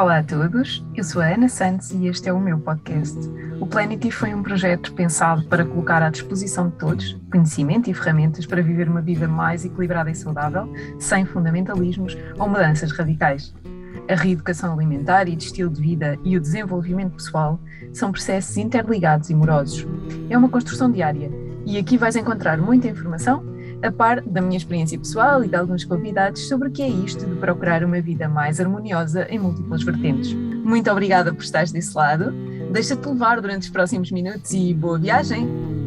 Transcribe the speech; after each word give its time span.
Olá 0.00 0.20
a 0.20 0.22
todos, 0.22 0.82
eu 0.96 1.04
sou 1.04 1.20
a 1.20 1.26
Ana 1.26 1.46
Santos 1.46 1.90
e 1.90 2.06
este 2.06 2.26
é 2.26 2.32
o 2.32 2.40
meu 2.40 2.58
podcast. 2.58 3.18
O 3.60 3.66
Planety 3.66 4.10
foi 4.10 4.32
um 4.32 4.42
projeto 4.42 4.94
pensado 4.94 5.44
para 5.44 5.62
colocar 5.62 6.02
à 6.02 6.08
disposição 6.08 6.70
de 6.70 6.76
todos 6.76 7.20
conhecimento 7.30 7.90
e 7.90 7.92
ferramentas 7.92 8.46
para 8.46 8.62
viver 8.62 8.88
uma 8.88 9.02
vida 9.02 9.28
mais 9.28 9.62
equilibrada 9.62 10.10
e 10.10 10.14
saudável, 10.14 10.72
sem 10.98 11.26
fundamentalismos 11.26 12.16
ou 12.38 12.48
mudanças 12.48 12.92
radicais. 12.92 13.54
A 14.08 14.14
reeducação 14.14 14.72
alimentar 14.72 15.28
e 15.28 15.36
de 15.36 15.44
estilo 15.44 15.68
de 15.68 15.82
vida 15.82 16.18
e 16.24 16.34
o 16.34 16.40
desenvolvimento 16.40 17.16
pessoal 17.16 17.60
são 17.92 18.10
processos 18.10 18.56
interligados 18.56 19.28
e 19.28 19.34
morosos. 19.34 19.86
É 20.30 20.38
uma 20.38 20.48
construção 20.48 20.90
diária 20.90 21.30
e 21.66 21.76
aqui 21.76 21.98
vais 21.98 22.16
encontrar 22.16 22.56
muita 22.56 22.88
informação 22.88 23.44
a 23.82 23.90
par 23.90 24.20
da 24.20 24.40
minha 24.40 24.56
experiência 24.56 24.98
pessoal 24.98 25.42
e 25.44 25.48
de 25.48 25.56
alguns 25.56 25.84
convidados 25.84 26.48
sobre 26.48 26.68
o 26.68 26.70
que 26.70 26.82
é 26.82 26.88
isto 26.88 27.26
de 27.26 27.36
procurar 27.36 27.82
uma 27.84 28.00
vida 28.00 28.28
mais 28.28 28.60
harmoniosa 28.60 29.26
em 29.30 29.38
múltiplas 29.38 29.82
vertentes. 29.82 30.32
Muito 30.32 30.90
obrigada 30.90 31.32
por 31.32 31.42
estares 31.42 31.72
desse 31.72 31.96
lado. 31.96 32.32
Deixa-te 32.72 33.08
levar 33.08 33.40
durante 33.40 33.62
os 33.62 33.70
próximos 33.70 34.10
minutos 34.10 34.52
e 34.52 34.72
boa 34.74 34.98
viagem! 34.98 35.79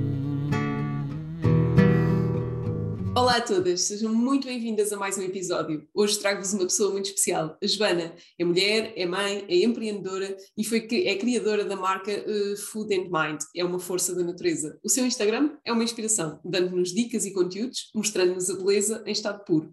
Olá 3.16 3.38
a 3.38 3.42
todas, 3.42 3.82
sejam 3.82 4.12
muito 4.12 4.48
bem-vindas 4.48 4.92
a 4.92 4.98
mais 4.98 5.20
um 5.20 5.22
episódio. 5.22 5.88
Hoje 5.94 6.18
trago-vos 6.18 6.52
uma 6.54 6.64
pessoa 6.64 6.92
muito 6.92 7.06
especial. 7.06 7.56
A 7.62 7.68
Joana 7.68 8.16
é 8.40 8.44
mulher, 8.44 8.92
é 8.96 9.06
mãe, 9.06 9.46
é 9.48 9.64
empreendedora 9.64 10.36
e 10.58 10.64
foi, 10.64 10.88
é 11.06 11.16
criadora 11.16 11.64
da 11.64 11.76
marca 11.76 12.12
uh, 12.12 12.58
Food 12.58 12.92
and 12.96 13.04
Mind. 13.04 13.40
É 13.56 13.64
uma 13.64 13.78
força 13.78 14.16
da 14.16 14.24
natureza. 14.24 14.80
O 14.84 14.90
seu 14.90 15.06
Instagram 15.06 15.52
é 15.64 15.72
uma 15.72 15.84
inspiração, 15.84 16.40
dando-nos 16.44 16.92
dicas 16.92 17.24
e 17.24 17.32
conteúdos, 17.32 17.92
mostrando-nos 17.94 18.50
a 18.50 18.56
beleza 18.56 19.04
em 19.06 19.12
estado 19.12 19.44
puro. 19.46 19.72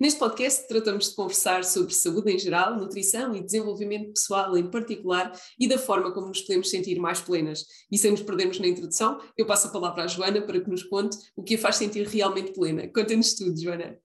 Neste 0.00 0.18
podcast 0.18 0.66
tratamos 0.66 1.10
de 1.10 1.14
conversar 1.14 1.62
sobre 1.62 1.92
saúde 1.92 2.32
em 2.32 2.38
geral, 2.38 2.74
nutrição 2.74 3.34
e 3.34 3.44
desenvolvimento 3.44 4.14
pessoal 4.14 4.56
em 4.56 4.70
particular 4.70 5.30
e 5.58 5.68
da 5.68 5.76
forma 5.76 6.10
como 6.10 6.28
nos 6.28 6.40
podemos 6.40 6.70
sentir 6.70 6.98
mais 6.98 7.20
plenas. 7.20 7.66
E 7.92 7.98
sem 7.98 8.10
nos 8.10 8.22
perdermos 8.22 8.58
na 8.58 8.66
introdução, 8.66 9.20
eu 9.36 9.44
passo 9.44 9.68
a 9.68 9.70
palavra 9.70 10.04
à 10.04 10.06
Joana 10.06 10.40
para 10.40 10.58
que 10.58 10.70
nos 10.70 10.82
conte 10.84 11.18
o 11.36 11.42
que 11.42 11.56
a 11.56 11.58
faz 11.58 11.76
sentir 11.76 12.06
realmente 12.06 12.54
plena. 12.54 12.88
Conta-nos 12.88 13.34
tudo, 13.34 13.60
Joana. 13.60 13.98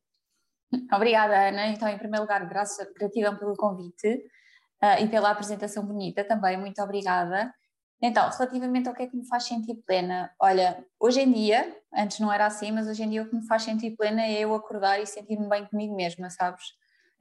Obrigada, 0.91 1.47
Ana. 1.47 1.67
Então, 1.67 1.87
em 1.87 1.97
primeiro 1.97 2.23
lugar, 2.23 2.45
graças, 2.45 2.85
gratidão 2.93 3.37
pelo 3.37 3.55
convite 3.55 4.15
uh, 4.83 5.01
e 5.01 5.07
pela 5.07 5.31
apresentação 5.31 5.85
bonita 5.85 6.25
também. 6.25 6.59
Muito 6.59 6.81
obrigada. 6.81 7.53
Então, 8.01 8.29
relativamente 8.29 8.87
ao 8.87 8.93
que 8.93 9.03
é 9.03 9.07
que 9.07 9.15
me 9.15 9.27
faz 9.27 9.45
sentir 9.45 9.75
plena, 9.87 10.31
olha, 10.39 10.85
hoje 10.99 11.21
em 11.21 11.31
dia, 11.31 11.75
antes 11.93 12.19
não 12.19 12.31
era 12.31 12.45
assim, 12.45 12.71
mas 12.71 12.87
hoje 12.87 13.03
em 13.03 13.09
dia 13.09 13.23
o 13.23 13.29
que 13.29 13.35
me 13.35 13.47
faz 13.47 13.63
sentir 13.63 13.95
plena 13.95 14.21
é 14.21 14.39
eu 14.39 14.53
acordar 14.53 15.01
e 15.01 15.05
sentir-me 15.07 15.47
bem 15.47 15.65
comigo 15.65 15.95
mesma, 15.95 16.29
sabes? 16.29 16.63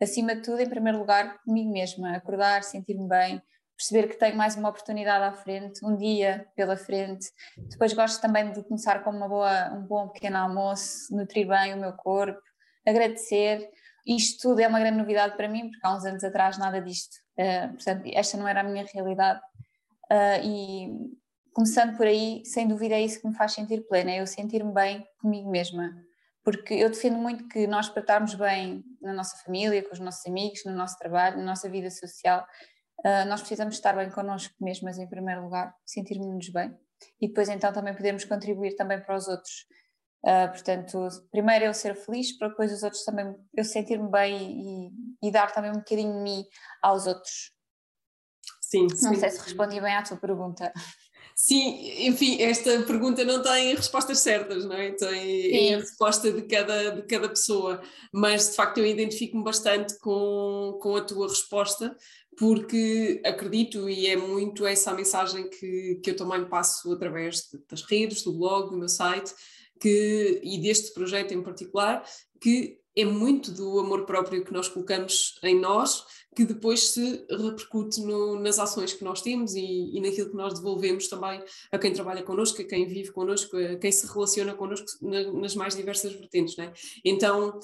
Acima 0.03 0.35
de 0.35 0.43
tudo, 0.43 0.61
em 0.61 0.69
primeiro 0.69 0.99
lugar, 0.99 1.41
comigo 1.45 1.71
mesma, 1.71 2.17
acordar, 2.17 2.65
sentir-me 2.65 3.09
bem, 3.09 3.41
perceber 3.77 4.09
que 4.09 4.19
tenho 4.19 4.37
mais 4.37 4.57
uma 4.57 4.69
oportunidade 4.69 5.25
à 5.25 5.33
frente, 5.33 5.85
um 5.85 5.97
dia 5.97 6.47
pela 6.57 6.77
frente. 6.77 7.27
Depois 7.57 7.93
gosto 7.93 8.21
também 8.21 8.53
de 8.53 8.63
começar 8.65 9.03
com 9.05 9.11
uma 9.11 9.29
boa, 9.29 9.73
um 9.73 9.83
bom 9.87 10.09
pequeno 10.09 10.39
almoço, 10.39 11.15
nutrir 11.15 11.47
bem 11.47 11.75
o 11.75 11.77
meu 11.77 11.93
corpo, 11.93 12.41
agradecer. 12.87 13.69
Isto 14.07 14.49
tudo 14.49 14.61
é 14.61 14.69
uma 14.69 14.81
grande 14.81 14.99
novidade 14.99 15.37
para 15.37 15.49
mim, 15.49 15.71
porque 15.71 15.87
há 15.87 15.97
uns 15.97 16.05
anos 16.05 16.23
atrás 16.25 16.59
nada 16.59 16.81
disto. 16.81 17.15
Uh, 17.39 17.73
portanto, 17.75 18.03
esta 18.13 18.37
não 18.37 18.47
era 18.47 18.61
a 18.61 18.65
minha 18.65 18.85
realidade 18.93 19.41
Uh, 20.11 20.45
e 20.45 21.15
começando 21.53 21.97
por 21.97 22.07
aí, 22.07 22.43
sem 22.45 22.67
dúvida 22.67 22.95
é 22.95 23.03
isso 23.03 23.21
que 23.21 23.29
me 23.29 23.35
faz 23.35 23.53
sentir 23.53 23.87
plena, 23.87 24.11
é 24.11 24.21
eu 24.21 24.27
sentir-me 24.27 24.73
bem 24.73 25.07
comigo 25.21 25.51
mesma. 25.51 25.95
Porque 26.43 26.75
eu 26.75 26.91
defendo 26.91 27.17
muito 27.17 27.49
que 27.49 27.67
nós, 27.67 27.89
para 27.89 28.01
estarmos 28.01 28.35
bem 28.35 28.85
na 29.01 29.15
nossa 29.15 29.37
família, 29.45 29.83
com 29.83 29.93
os 29.93 30.01
nossos 30.01 30.27
amigos, 30.27 30.63
no 30.67 30.73
nosso 30.73 30.99
trabalho, 30.99 31.39
na 31.39 31.45
nossa 31.45 31.71
vida 31.71 31.91
social, 31.91 32.47
uh, 33.01 33.29
nós 33.29 33.41
precisamos 33.41 33.77
estar 33.77 33.95
bem 33.95 34.11
connosco 34.11 34.55
mesmas 34.61 34.99
em 34.99 35.09
primeiro 35.09 35.45
lugar, 35.45 35.75
sentirmos-nos 35.87 36.49
bem. 36.51 36.77
E 37.21 37.29
depois 37.29 37.49
então 37.49 37.73
também 37.73 37.95
podemos 37.95 38.25
contribuir 38.25 38.77
também 38.77 39.01
para 39.01 39.17
os 39.17 39.27
outros. 39.27 39.67
Uh, 40.25 40.49
portanto, 40.51 41.07
primeiro 41.31 41.67
eu 41.67 41.75
ser 41.75 41.95
feliz, 41.95 42.37
para 42.37 42.49
depois 42.49 42.73
os 42.73 42.83
outros 42.83 43.05
também, 43.05 43.35
eu 43.55 43.65
sentir-me 43.65 44.11
bem 44.11 44.91
e, 45.23 45.29
e, 45.29 45.31
dar 45.31 45.53
também 45.53 45.71
um 45.71 45.75
bocadinho 45.75 46.15
de 46.15 46.21
mim 46.21 46.45
aos 46.83 47.07
outros. 47.07 47.54
Sim, 48.75 48.89
sim. 48.89 49.05
Não 49.05 49.15
sei 49.15 49.31
se 49.31 49.41
respondi 49.41 49.81
bem 49.81 49.95
à 49.95 50.03
tua 50.03 50.17
pergunta. 50.17 50.73
Sim, 51.37 52.07
enfim, 52.07 52.41
esta 52.43 52.83
pergunta 52.83 53.25
não 53.25 53.43
tem 53.43 53.75
respostas 53.75 54.21
certas, 54.21 54.65
não 54.65 54.77
é? 54.77 54.93
Tem 54.93 55.75
a 55.75 55.79
resposta 55.79 56.31
de 56.33 56.43
cada, 56.43 56.91
de 56.91 57.03
cada 57.03 57.29
pessoa, 57.29 57.81
mas 58.13 58.51
de 58.51 58.57
facto 58.57 58.79
eu 58.79 58.87
identifico-me 58.87 59.43
bastante 59.43 59.99
com, 59.99 60.79
com 60.81 60.97
a 60.97 61.01
tua 61.01 61.29
resposta, 61.29 61.97
porque 62.37 63.21
acredito 63.25 63.89
e 63.89 64.07
é 64.07 64.17
muito 64.17 64.67
essa 64.67 64.91
a 64.91 64.95
mensagem 64.95 65.49
que, 65.49 66.01
que 66.03 66.11
eu 66.11 66.17
também 66.17 66.45
passo 66.45 66.93
através 66.93 67.49
das 67.69 67.83
redes, 67.83 68.23
do 68.23 68.33
blog, 68.33 68.71
do 68.71 68.79
meu 68.79 68.89
site, 68.89 69.33
que, 69.81 70.41
e 70.43 70.59
deste 70.59 70.93
projeto 70.95 71.33
em 71.33 71.43
particular, 71.43 72.05
que 72.41 72.79
é 72.97 73.05
muito 73.05 73.51
do 73.51 73.81
amor 73.81 74.05
próprio 74.05 74.45
que 74.45 74.53
nós 74.53 74.69
colocamos 74.69 75.39
em 75.43 75.59
nós 75.59 76.05
que 76.35 76.45
depois 76.45 76.89
se 76.89 77.25
repercute 77.31 78.01
no, 78.01 78.39
nas 78.41 78.59
ações 78.59 78.93
que 78.93 79.05
nós 79.05 79.23
temos 79.23 79.55
e, 79.55 79.97
e, 79.97 80.01
naquilo 80.01 80.31
que 80.31 80.37
nós 80.37 80.55
devolvemos 80.55 81.09
também 81.09 81.41
a 81.71 81.79
quem 81.79 81.93
trabalha 81.93 82.23
connosco, 82.23 82.61
a 82.61 82.65
quem 82.65 82.87
vive 82.87 83.13
connosco, 83.13 83.57
a 83.57 83.77
quem 83.77 83.93
se 83.93 84.07
relaciona 84.13 84.55
connosco 84.55 84.87
na, 85.01 85.31
nas 85.33 85.55
mais 85.55 85.77
diversas 85.77 86.13
vertentes. 86.13 86.57
Né? 86.57 86.73
Então, 87.05 87.59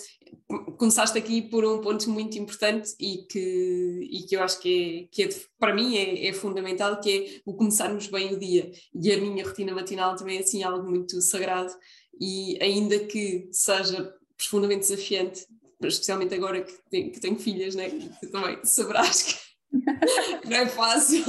começaste 0.79 1.19
aqui 1.19 1.43
por 1.43 1.65
um 1.65 1.81
ponto 1.81 2.09
muito 2.09 2.39
importante 2.39 2.95
e 3.01 3.27
que, 3.29 4.09
e 4.11 4.23
que 4.23 4.37
eu 4.37 4.43
acho 4.43 4.61
que, 4.61 5.09
é, 5.11 5.15
que 5.15 5.23
é, 5.25 5.29
para 5.59 5.75
mim 5.75 5.97
é, 5.97 6.29
é, 6.29 6.33
fundamental, 6.33 7.01
que 7.01 7.11
é 7.11 7.41
o 7.45 7.55
começarmos 7.55 8.07
bem 8.07 8.33
o 8.35 8.39
dia. 8.39 8.71
E 8.95 9.13
a 9.13 9.19
minha 9.19 9.45
rotina 9.45 9.75
matinal 9.75 10.15
também 10.15 10.39
é 10.39 10.41
assim 10.41 10.63
algo 10.63 10.89
muito 10.89 11.21
sagrado 11.21 11.73
e 12.21 12.59
ainda 12.63 12.99
que 13.01 13.49
seja 13.51 14.15
profundamente 14.41 14.89
desafiante 14.89 15.47
especialmente 15.89 16.35
agora 16.35 16.63
que 16.63 16.73
tenho, 16.91 17.11
que 17.11 17.21
tenho 17.21 17.39
filhas, 17.39 17.75
né? 17.75 17.89
que 17.89 18.27
também 18.27 18.59
saberás 18.65 19.23
que 19.23 19.51
não 20.51 20.57
é 20.57 20.67
fácil, 20.67 21.25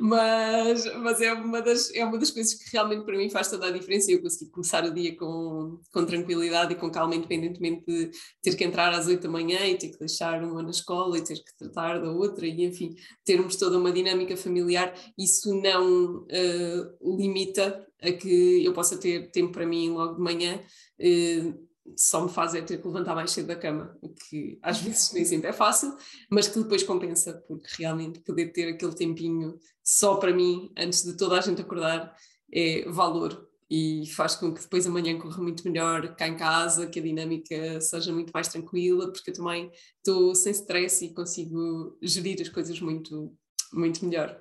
mas, 0.00 0.84
mas 0.98 1.20
é, 1.20 1.32
uma 1.32 1.60
das, 1.60 1.92
é 1.92 2.04
uma 2.04 2.16
das 2.16 2.30
coisas 2.30 2.54
que 2.54 2.70
realmente 2.72 3.04
para 3.04 3.16
mim 3.16 3.28
faz 3.28 3.50
toda 3.50 3.66
a 3.66 3.70
diferença. 3.72 4.12
Eu 4.12 4.22
consegui 4.22 4.48
começar 4.52 4.84
o 4.84 4.94
dia 4.94 5.16
com, 5.16 5.80
com 5.92 6.04
tranquilidade 6.06 6.72
e 6.72 6.76
com 6.76 6.88
calma, 6.88 7.16
independentemente 7.16 7.84
de 7.84 8.12
ter 8.40 8.54
que 8.54 8.62
entrar 8.62 8.94
às 8.94 9.08
8 9.08 9.22
da 9.22 9.28
manhã 9.28 9.58
e 9.66 9.76
ter 9.76 9.88
que 9.88 9.98
deixar 9.98 10.40
uma 10.44 10.62
na 10.62 10.70
escola 10.70 11.18
e 11.18 11.24
ter 11.24 11.34
que 11.34 11.56
tratar 11.58 11.98
da 11.98 12.12
outra, 12.12 12.46
e 12.46 12.64
enfim, 12.64 12.94
termos 13.24 13.56
toda 13.56 13.76
uma 13.76 13.90
dinâmica 13.90 14.36
familiar. 14.36 14.94
Isso 15.18 15.52
não 15.60 16.18
uh, 16.18 17.16
limita 17.16 17.84
a 18.00 18.12
que 18.12 18.64
eu 18.64 18.72
possa 18.72 18.96
ter 18.96 19.32
tempo 19.32 19.52
para 19.52 19.66
mim 19.66 19.90
logo 19.90 20.14
de 20.14 20.20
manhã. 20.20 20.60
Uh, 21.00 21.63
só 21.96 22.22
me 22.22 22.30
faz 22.30 22.54
é 22.54 22.62
ter 22.62 22.80
que 22.80 22.86
levantar 22.86 23.14
mais 23.14 23.30
cedo 23.30 23.46
da 23.46 23.56
cama, 23.56 23.96
o 24.00 24.08
que 24.08 24.58
às 24.62 24.80
vezes 24.80 25.12
nem 25.12 25.24
sempre 25.24 25.50
é 25.50 25.52
fácil, 25.52 25.96
mas 26.30 26.48
que 26.48 26.58
depois 26.58 26.82
compensa, 26.82 27.44
porque 27.46 27.68
realmente 27.78 28.20
poder 28.20 28.52
ter 28.52 28.68
aquele 28.68 28.94
tempinho 28.94 29.58
só 29.82 30.16
para 30.16 30.32
mim, 30.32 30.72
antes 30.76 31.04
de 31.04 31.16
toda 31.16 31.38
a 31.38 31.40
gente 31.40 31.60
acordar, 31.60 32.14
é 32.52 32.88
valor 32.88 33.48
e 33.70 34.06
faz 34.14 34.34
com 34.36 34.52
que 34.52 34.62
depois 34.62 34.86
amanhã 34.86 35.18
corra 35.18 35.42
muito 35.42 35.64
melhor 35.64 36.14
cá 36.16 36.28
em 36.28 36.36
casa, 36.36 36.86
que 36.86 37.00
a 37.00 37.02
dinâmica 37.02 37.80
seja 37.80 38.12
muito 38.12 38.30
mais 38.32 38.48
tranquila, 38.48 39.12
porque 39.12 39.30
eu 39.30 39.34
também 39.34 39.70
estou 39.96 40.34
sem 40.34 40.52
stress 40.52 41.04
e 41.04 41.14
consigo 41.14 41.96
gerir 42.00 42.40
as 42.40 42.48
coisas 42.48 42.80
muito, 42.80 43.36
muito 43.72 44.04
melhor. 44.04 44.40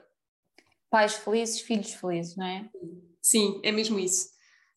Pais 0.90 1.16
felizes, 1.16 1.62
filhos 1.62 1.94
felizes, 1.94 2.36
não 2.36 2.46
é? 2.46 2.70
Sim, 3.22 3.60
é 3.64 3.72
mesmo 3.72 3.98
isso 4.00 4.33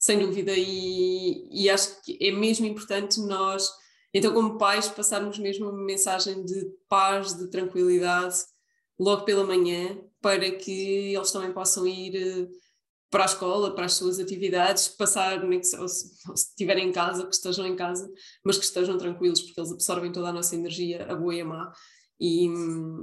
sem 0.06 0.21
dúvida, 0.21 0.53
e, 0.56 1.49
e 1.50 1.69
acho 1.69 2.00
que 2.03 2.17
é 2.21 2.31
mesmo 2.31 2.65
importante 2.65 3.21
nós, 3.21 3.69
então, 4.15 4.33
como 4.33 4.56
pais, 4.56 4.87
passarmos 4.87 5.37
mesmo 5.37 5.69
uma 5.69 5.84
mensagem 5.84 6.44
de 6.44 6.65
paz, 6.89 7.37
de 7.37 7.50
tranquilidade, 7.50 8.37
logo 8.97 9.25
pela 9.25 9.43
manhã, 9.43 9.99
para 10.23 10.49
que 10.53 11.12
eles 11.12 11.32
também 11.32 11.53
possam 11.53 11.85
ir 11.88 12.14
eh, 12.14 12.49
para 13.11 13.25
a 13.25 13.26
escola, 13.26 13.75
para 13.75 13.87
as 13.87 13.94
suas 13.94 14.20
atividades, 14.20 14.87
passar, 14.87 15.44
ou 15.44 15.62
se, 15.62 15.76
ou 15.76 15.88
se 16.37 16.50
estiverem 16.50 16.88
em 16.88 16.93
casa, 16.93 17.26
que 17.26 17.35
estejam 17.35 17.67
em 17.67 17.75
casa, 17.75 18.09
mas 18.44 18.56
que 18.56 18.64
estejam 18.64 18.97
tranquilos, 18.97 19.43
porque 19.43 19.61
eles 19.61 19.73
absorvem 19.73 20.12
toda 20.12 20.29
a 20.29 20.32
nossa 20.32 20.55
energia, 20.55 21.05
a 21.11 21.17
boa 21.17 21.35
e 21.35 21.41
a 21.41 21.44
má, 21.44 21.73
e, 22.20 22.47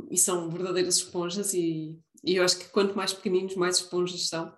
e 0.09 0.17
são 0.17 0.49
verdadeiras 0.49 0.95
esponjas, 0.95 1.53
e, 1.53 1.99
e 2.23 2.37
eu 2.37 2.45
acho 2.45 2.59
que 2.59 2.69
quanto 2.69 2.95
mais 2.95 3.11
pequeninos, 3.11 3.55
mais 3.55 3.75
esponjas 3.75 4.29
são 4.29 4.53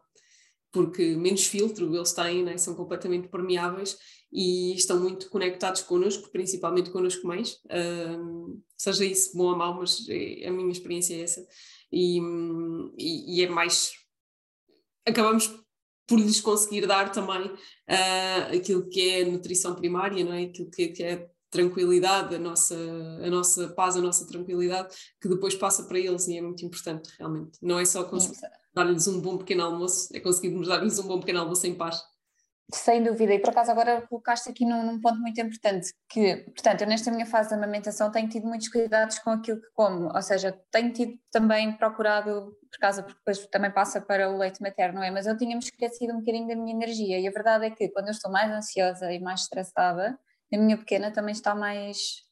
porque 0.75 1.15
menos 1.15 1.45
filtro 1.47 1.95
eles 1.95 2.11
têm, 2.11 2.43
né? 2.43 2.57
são 2.57 2.75
completamente 2.75 3.29
permeáveis 3.29 3.97
e 4.29 4.75
estão 4.75 4.99
muito 4.99 5.29
conectados 5.29 5.81
connosco, 5.83 6.29
principalmente 6.29 6.89
connosco 6.89 7.25
mães, 7.25 7.61
uh, 7.67 8.61
seja 8.77 9.05
isso 9.05 9.37
bom 9.37 9.51
ou 9.51 9.55
mau, 9.55 9.75
mas 9.75 10.05
é, 10.09 10.45
a 10.45 10.51
minha 10.51 10.69
experiência 10.69 11.15
é 11.15 11.21
essa, 11.21 11.47
e, 11.89 12.19
e, 12.97 13.37
e, 13.37 13.43
é 13.45 13.47
mais, 13.47 13.93
acabamos 15.07 15.47
por 16.05 16.19
lhes 16.19 16.41
conseguir 16.41 16.85
dar 16.85 17.09
também 17.09 17.45
uh, 17.47 18.57
aquilo 18.57 18.89
que 18.89 19.09
é 19.11 19.23
nutrição 19.23 19.75
primária, 19.75 20.25
não 20.25 20.33
é? 20.33 20.43
aquilo 20.43 20.69
que, 20.69 20.89
que 20.89 21.03
é 21.03 21.29
tranquilidade, 21.49 22.35
a 22.35 22.39
nossa, 22.39 22.75
a 22.75 23.29
nossa 23.29 23.69
paz, 23.69 23.95
a 23.95 24.01
nossa 24.01 24.27
tranquilidade, 24.27 24.93
que 25.21 25.29
depois 25.29 25.55
passa 25.55 25.83
para 25.83 25.97
eles 25.97 26.27
e 26.27 26.37
é 26.37 26.41
muito 26.41 26.65
importante, 26.65 27.13
realmente. 27.17 27.57
Não 27.61 27.79
é 27.79 27.85
só 27.85 28.03
conseguir 28.03 28.41
dar-lhes 28.75 29.07
um 29.07 29.21
bom 29.21 29.37
pequeno 29.37 29.63
almoço, 29.63 30.09
é 30.15 30.19
conseguirmos 30.19 30.67
dar-lhes 30.67 30.99
um 30.99 31.07
bom 31.07 31.19
pequeno 31.19 31.39
almoço 31.39 31.65
em 31.65 31.73
paz. 31.73 32.03
Sem 32.73 33.03
dúvida, 33.03 33.31
e 33.31 33.39
por 33.39 33.51
acaso 33.51 33.69
agora 33.69 34.01
colocaste 34.07 34.49
aqui 34.49 34.65
num, 34.65 34.83
num, 34.83 34.99
ponto 34.99 35.19
muito 35.19 35.39
importante, 35.39 35.93
que, 36.09 36.37
portanto, 36.37 36.81
eu 36.81 36.87
nesta 36.87 37.11
minha 37.11 37.25
fase 37.25 37.49
de 37.49 37.55
amamentação 37.55 38.11
tenho 38.11 38.27
tido 38.27 38.47
muitos 38.47 38.69
cuidados 38.69 39.19
com 39.19 39.29
aquilo 39.29 39.61
que 39.61 39.67
como, 39.71 40.11
ou 40.11 40.21
seja, 40.23 40.51
tenho 40.71 40.91
tido 40.91 41.13
também 41.31 41.77
procurado, 41.77 42.57
por 42.71 42.79
causa, 42.79 43.03
porque 43.03 43.19
depois 43.19 43.45
também 43.47 43.69
passa 43.69 44.01
para 44.01 44.31
o 44.31 44.37
leite 44.37 44.63
materno, 44.63 45.03
é? 45.03 45.11
Mas 45.11 45.27
eu 45.27 45.37
tinha-me 45.37 45.63
esquecido 45.63 46.13
um 46.13 46.19
bocadinho 46.21 46.47
da 46.47 46.55
minha 46.55 46.73
energia, 46.73 47.19
e 47.19 47.27
a 47.27 47.31
verdade 47.31 47.67
é 47.67 47.69
que 47.69 47.89
quando 47.89 48.07
eu 48.07 48.11
estou 48.11 48.31
mais 48.31 48.51
ansiosa 48.51 49.13
e 49.13 49.19
mais 49.19 49.41
estressada, 49.41 50.17
a 50.51 50.57
minha 50.57 50.75
pequena 50.75 51.11
também 51.11 51.33
está 51.33 51.53
mais, 51.53 52.24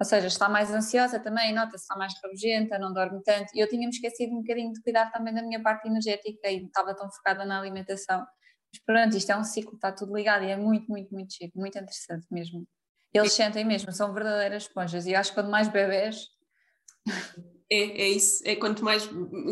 ou 0.00 0.06
seja, 0.06 0.26
está 0.26 0.48
mais 0.48 0.70
ansiosa 0.70 1.18
também, 1.18 1.54
nota-se, 1.54 1.82
está 1.82 1.96
mais 1.96 2.12
rabugenta, 2.22 2.78
não 2.78 2.92
dorme 2.92 3.20
tanto, 3.24 3.50
e 3.54 3.60
eu 3.60 3.68
tinha-me 3.68 3.92
esquecido 3.92 4.32
um 4.32 4.42
bocadinho 4.42 4.72
de 4.72 4.80
cuidar 4.82 5.10
também 5.10 5.34
da 5.34 5.42
minha 5.42 5.62
parte 5.62 5.88
energética 5.88 6.48
e 6.48 6.64
estava 6.64 6.94
tão 6.94 7.10
focada 7.10 7.44
na 7.44 7.58
alimentação 7.58 8.24
mas 8.72 8.82
pronto, 8.84 9.16
isto 9.16 9.32
é 9.32 9.36
um 9.36 9.44
ciclo, 9.44 9.74
está 9.74 9.90
tudo 9.92 10.14
ligado 10.14 10.44
e 10.44 10.50
é 10.50 10.56
muito, 10.56 10.88
muito, 10.88 11.12
muito 11.12 11.32
chique, 11.32 11.56
muito 11.56 11.78
interessante 11.78 12.26
mesmo. 12.30 12.66
Eles 13.12 13.32
sentem 13.32 13.64
mesmo, 13.64 13.90
são 13.92 14.12
verdadeiras 14.12 14.64
esponjas 14.64 15.06
e 15.06 15.14
acho 15.14 15.30
que 15.30 15.36
quanto 15.36 15.50
mais 15.50 15.68
bebés. 15.68 16.28
É, 17.70 18.02
é 18.02 18.08
isso, 18.08 18.42
é 18.46 18.56
quanto 18.56 18.82
mais, 18.82 19.06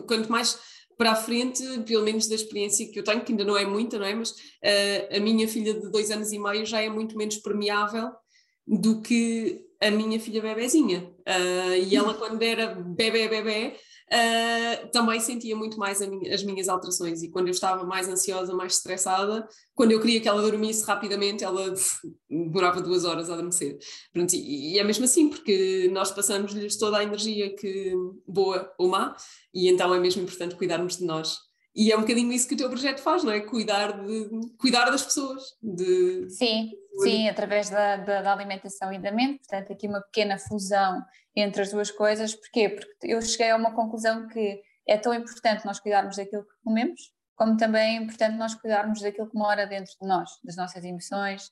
quanto 0.09 0.33
mais 0.33 0.59
para 0.97 1.13
a 1.13 1.17
frente, 1.17 1.63
pelo 1.81 2.03
menos 2.03 2.27
da 2.27 2.35
experiência 2.35 2.91
que 2.91 2.99
eu 2.99 3.05
tenho, 3.05 3.23
que 3.23 3.33
ainda 3.33 3.45
não 3.45 3.59
é 3.59 3.67
muita, 3.67 3.99
não 3.99 4.07
é? 4.07 4.15
Mas 4.15 4.31
uh, 4.31 5.17
a 5.17 5.21
minha 5.21 5.47
filha 5.47 5.75
de 5.75 5.91
dois 5.91 6.11
anos 6.11 6.33
e 6.33 6.39
meio 6.39 6.65
já 6.65 6.81
é 6.81 6.89
muito 6.89 7.15
menos 7.15 7.37
permeável 7.37 8.11
do 8.67 9.01
que 9.01 9.67
a 9.81 9.91
minha 9.91 10.19
filha 10.19 10.43
bebezinha. 10.43 11.13
Uh, 11.21 11.77
e 11.87 11.95
ela, 11.95 12.15
quando 12.15 12.43
era 12.43 12.75
bebê, 12.75 13.29
bebê, 13.29 13.77
uh, 14.13 14.89
também 14.91 15.21
sentia 15.21 15.55
muito 15.55 15.79
mais 15.79 16.01
minha, 16.01 16.35
as 16.35 16.43
minhas 16.43 16.69
alterações. 16.69 17.23
E 17.23 17.31
quando 17.31 17.49
eu 17.49 17.53
estava 17.53 17.85
mais 17.85 18.09
ansiosa, 18.09 18.55
mais 18.55 18.75
estressada, 18.75 19.47
quando 19.75 19.93
eu 19.93 20.01
queria 20.01 20.21
que 20.21 20.29
ela 20.29 20.43
dormisse 20.43 20.85
rapidamente, 20.85 21.45
ela 21.45 21.73
demorava 22.29 22.81
duas 22.81 23.05
horas 23.05 23.29
a 23.31 23.35
adormecer. 23.35 23.79
Pronto, 24.13 24.35
e, 24.35 24.75
e, 24.75 24.79
é 24.79 24.85
mesmo 24.85 25.05
assim, 25.05 25.29
porque 25.29 25.89
nós 25.93 26.11
passamos-lhes 26.11 26.77
toda 26.77 26.99
a 26.99 27.05
energia 27.05 27.55
que 27.55 27.93
boa 28.27 28.73
ou 28.79 28.89
má, 28.89 29.15
e 29.55 29.69
então 29.69 29.95
é 29.95 30.01
mesmo 30.01 30.23
importante 30.23 30.57
cuidarmos 30.57 30.97
de 30.97 31.05
nós. 31.05 31.37
E 31.77 31.93
é 31.93 31.97
um 31.97 32.01
bocadinho 32.01 32.33
isso 32.33 32.49
que 32.49 32.55
o 32.55 32.57
teu 32.57 32.71
projeto 32.71 33.01
faz, 33.01 33.23
não 33.23 33.31
é? 33.31 33.41
Cuidar, 33.41 34.03
de, 34.03 34.31
cuidar 34.59 34.89
das 34.89 35.05
pessoas. 35.05 35.43
De... 35.63 36.31
Sim, 36.31 36.71
sim, 37.03 37.29
através 37.29 37.69
da, 37.69 37.99
da, 37.99 38.23
da, 38.23 38.33
alimentação 38.33 38.91
e 38.95 38.99
da 38.99 39.13
mente. 39.13 39.41
Portanto, 39.41 39.75
aqui 39.75 39.87
uma 39.87 40.01
pequena 40.01 40.39
fusão 40.39 41.05
entre 41.37 41.61
as 41.61 41.71
duas 41.71 41.91
coisas. 41.91 42.35
Porquê? 42.35 42.71
Porque 42.71 42.89
eu 43.03 43.21
cheguei 43.21 43.51
a 43.51 43.57
uma 43.57 43.75
conclusão 43.75 44.27
que 44.27 44.63
é 44.89 44.97
tão 44.97 45.13
importante 45.13 45.67
nós 45.67 45.79
cuidarmos 45.79 46.17
daquilo 46.17 46.45
que 46.45 46.55
comemos, 46.65 47.13
como 47.35 47.59
também 47.59 47.99
é 47.99 48.01
importante 48.01 48.39
nós 48.39 48.55
cuidarmos 48.55 49.03
daquilo 49.03 49.29
que 49.29 49.37
mora 49.37 49.67
dentro 49.67 49.93
de 50.01 50.09
nós, 50.09 50.31
das 50.43 50.57
nossas 50.57 50.83
emoções, 50.83 51.51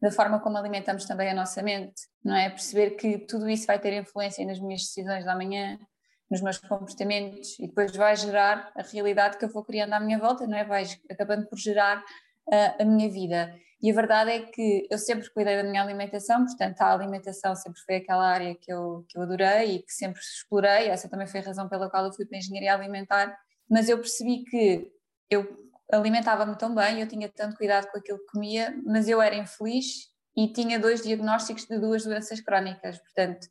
da 0.00 0.12
forma 0.12 0.38
como 0.38 0.58
alimentamos 0.58 1.06
também 1.06 1.30
a 1.30 1.34
nossa 1.34 1.60
mente, 1.60 2.02
não 2.22 2.36
é? 2.36 2.50
Perceber 2.50 2.90
que 2.90 3.18
tudo 3.18 3.48
isso 3.48 3.66
vai 3.66 3.80
ter 3.80 3.92
influência 3.94 4.46
nas 4.46 4.60
minhas 4.60 4.82
decisões 4.82 5.24
da 5.24 5.34
manhã, 5.34 5.76
nos 6.30 6.40
meus 6.40 6.58
comportamentos 6.58 7.58
e 7.58 7.66
depois 7.66 7.94
vai 7.94 8.16
gerar 8.16 8.72
a 8.74 8.82
realidade 8.82 9.38
que 9.38 9.44
eu 9.44 9.48
vou 9.48 9.64
criando 9.64 9.92
à 9.92 10.00
minha 10.00 10.18
volta, 10.18 10.46
não 10.46 10.56
é? 10.56 10.64
Vai 10.64 10.84
acabando 11.10 11.46
por 11.46 11.58
gerar 11.58 11.98
uh, 11.98 12.82
a 12.82 12.84
minha 12.84 13.08
vida. 13.08 13.54
E 13.80 13.90
a 13.90 13.94
verdade 13.94 14.30
é 14.30 14.40
que 14.40 14.86
eu 14.90 14.98
sempre 14.98 15.28
cuidei 15.30 15.56
da 15.56 15.62
minha 15.62 15.82
alimentação, 15.82 16.44
portanto, 16.44 16.80
a 16.80 16.92
alimentação 16.92 17.54
sempre 17.54 17.80
foi 17.82 17.96
aquela 17.96 18.26
área 18.26 18.54
que 18.54 18.72
eu, 18.72 19.04
que 19.08 19.18
eu 19.18 19.22
adorei 19.22 19.76
e 19.76 19.82
que 19.82 19.92
sempre 19.92 20.20
explorei. 20.20 20.88
Essa 20.88 21.08
também 21.08 21.26
foi 21.26 21.40
a 21.40 21.42
razão 21.44 21.68
pela 21.68 21.90
qual 21.90 22.06
eu 22.06 22.12
fui 22.12 22.24
para 22.24 22.36
a 22.36 22.40
engenharia 22.40 22.74
alimentar. 22.74 23.38
Mas 23.68 23.88
eu 23.88 23.98
percebi 23.98 24.44
que 24.44 24.90
eu 25.28 25.46
alimentava-me 25.92 26.56
tão 26.56 26.74
bem, 26.74 27.00
eu 27.00 27.08
tinha 27.08 27.28
tanto 27.28 27.56
cuidado 27.56 27.88
com 27.90 27.98
aquilo 27.98 28.18
que 28.18 28.32
comia, 28.32 28.74
mas 28.84 29.08
eu 29.08 29.20
era 29.20 29.36
infeliz 29.36 30.10
e 30.36 30.48
tinha 30.52 30.78
dois 30.78 31.02
diagnósticos 31.02 31.66
de 31.66 31.78
duas 31.78 32.04
doenças 32.04 32.40
crónicas. 32.40 32.98
Portanto, 32.98 33.46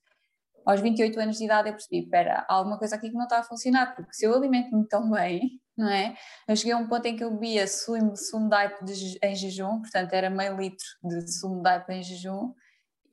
aos 0.65 0.81
28 0.81 1.19
anos 1.19 1.37
de 1.37 1.45
idade 1.45 1.69
eu 1.69 1.73
percebi, 1.73 2.03
espera, 2.03 2.45
há 2.47 2.53
alguma 2.53 2.77
coisa 2.77 2.95
aqui 2.95 3.09
que 3.09 3.15
não 3.15 3.23
está 3.23 3.39
a 3.39 3.43
funcionar, 3.43 3.95
porque 3.95 4.13
se 4.13 4.25
eu 4.25 4.33
alimento-me 4.33 4.87
tão 4.87 5.09
bem, 5.11 5.61
não 5.77 5.89
é? 5.89 6.15
Eu 6.47 6.55
cheguei 6.55 6.73
a 6.73 6.77
um 6.77 6.87
ponto 6.87 7.05
em 7.05 7.15
que 7.15 7.23
eu 7.23 7.31
bebia 7.31 7.67
sumo, 7.67 8.15
sumo 8.15 8.49
de 8.49 8.55
aipo 8.55 8.85
em 9.23 9.35
jejum, 9.35 9.81
portanto 9.81 10.13
era 10.13 10.29
meio 10.29 10.57
litro 10.57 10.85
de 11.03 11.31
sumo 11.31 11.61
de 11.61 11.69
aipo 11.69 11.91
em 11.91 12.01
jejum, 12.01 12.53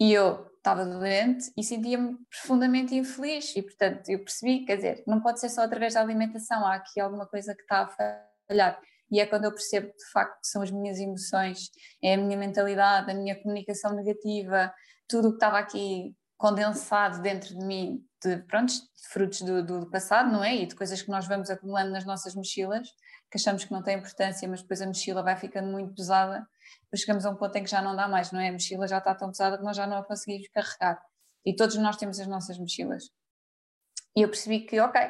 e 0.00 0.12
eu 0.12 0.46
estava 0.56 0.84
doente 0.86 1.52
e 1.56 1.62
sentia-me 1.62 2.16
profundamente 2.30 2.94
infeliz, 2.94 3.54
e 3.54 3.62
portanto 3.62 4.08
eu 4.08 4.18
percebi, 4.20 4.64
quer 4.64 4.76
dizer, 4.76 5.04
não 5.06 5.20
pode 5.20 5.40
ser 5.40 5.48
só 5.48 5.62
através 5.62 5.94
da 5.94 6.00
alimentação, 6.00 6.64
há 6.64 6.74
aqui 6.74 7.00
alguma 7.00 7.26
coisa 7.26 7.54
que 7.54 7.62
está 7.62 7.82
a 7.82 8.16
falhar. 8.48 8.80
E 9.10 9.20
é 9.20 9.26
quando 9.26 9.44
eu 9.44 9.52
percebo 9.52 9.88
que 9.88 9.98
de 9.98 10.10
facto 10.10 10.38
são 10.42 10.62
as 10.62 10.70
minhas 10.70 10.98
emoções, 10.98 11.70
é 12.02 12.14
a 12.14 12.16
minha 12.16 12.38
mentalidade, 12.38 13.10
a 13.10 13.14
minha 13.14 13.40
comunicação 13.42 13.94
negativa, 13.94 14.72
tudo 15.06 15.28
o 15.28 15.30
que 15.32 15.36
estava 15.36 15.58
aqui 15.58 16.16
condensado 16.42 17.22
dentro 17.22 17.56
de 17.56 17.64
mim 17.64 18.04
de, 18.20 18.38
pronto, 18.38 18.72
de 18.72 19.08
frutos 19.12 19.42
do, 19.42 19.64
do, 19.64 19.88
passado, 19.88 20.32
não 20.32 20.42
é? 20.42 20.56
E 20.56 20.66
de 20.66 20.74
coisas 20.74 21.00
que 21.00 21.08
nós 21.08 21.24
vamos 21.28 21.48
acumulando 21.48 21.92
nas 21.92 22.04
nossas 22.04 22.34
mochilas, 22.34 22.88
que 23.30 23.36
achamos 23.38 23.64
que 23.64 23.70
não 23.70 23.80
tem 23.80 23.96
importância, 23.96 24.48
mas 24.48 24.60
depois 24.60 24.82
a 24.82 24.86
mochila 24.88 25.22
vai 25.22 25.36
ficando 25.36 25.70
muito 25.70 25.94
pesada, 25.94 26.44
depois 26.82 27.00
chegamos 27.00 27.24
a 27.24 27.30
um 27.30 27.36
ponto 27.36 27.54
em 27.54 27.62
que 27.62 27.70
já 27.70 27.80
não 27.80 27.94
dá 27.94 28.08
mais, 28.08 28.32
não 28.32 28.40
é? 28.40 28.48
A 28.48 28.52
mochila 28.52 28.88
já 28.88 28.98
está 28.98 29.14
tão 29.14 29.28
pesada 29.28 29.56
que 29.56 29.62
nós 29.62 29.76
já 29.76 29.86
não 29.86 29.98
a 29.98 30.04
conseguimos 30.04 30.48
carregar. 30.48 31.00
E 31.46 31.54
todos 31.54 31.76
nós 31.76 31.96
temos 31.96 32.18
as 32.18 32.26
nossas 32.26 32.58
mochilas. 32.58 33.04
E 34.16 34.22
eu 34.22 34.28
percebi 34.28 34.66
que, 34.66 34.80
ok, 34.80 35.00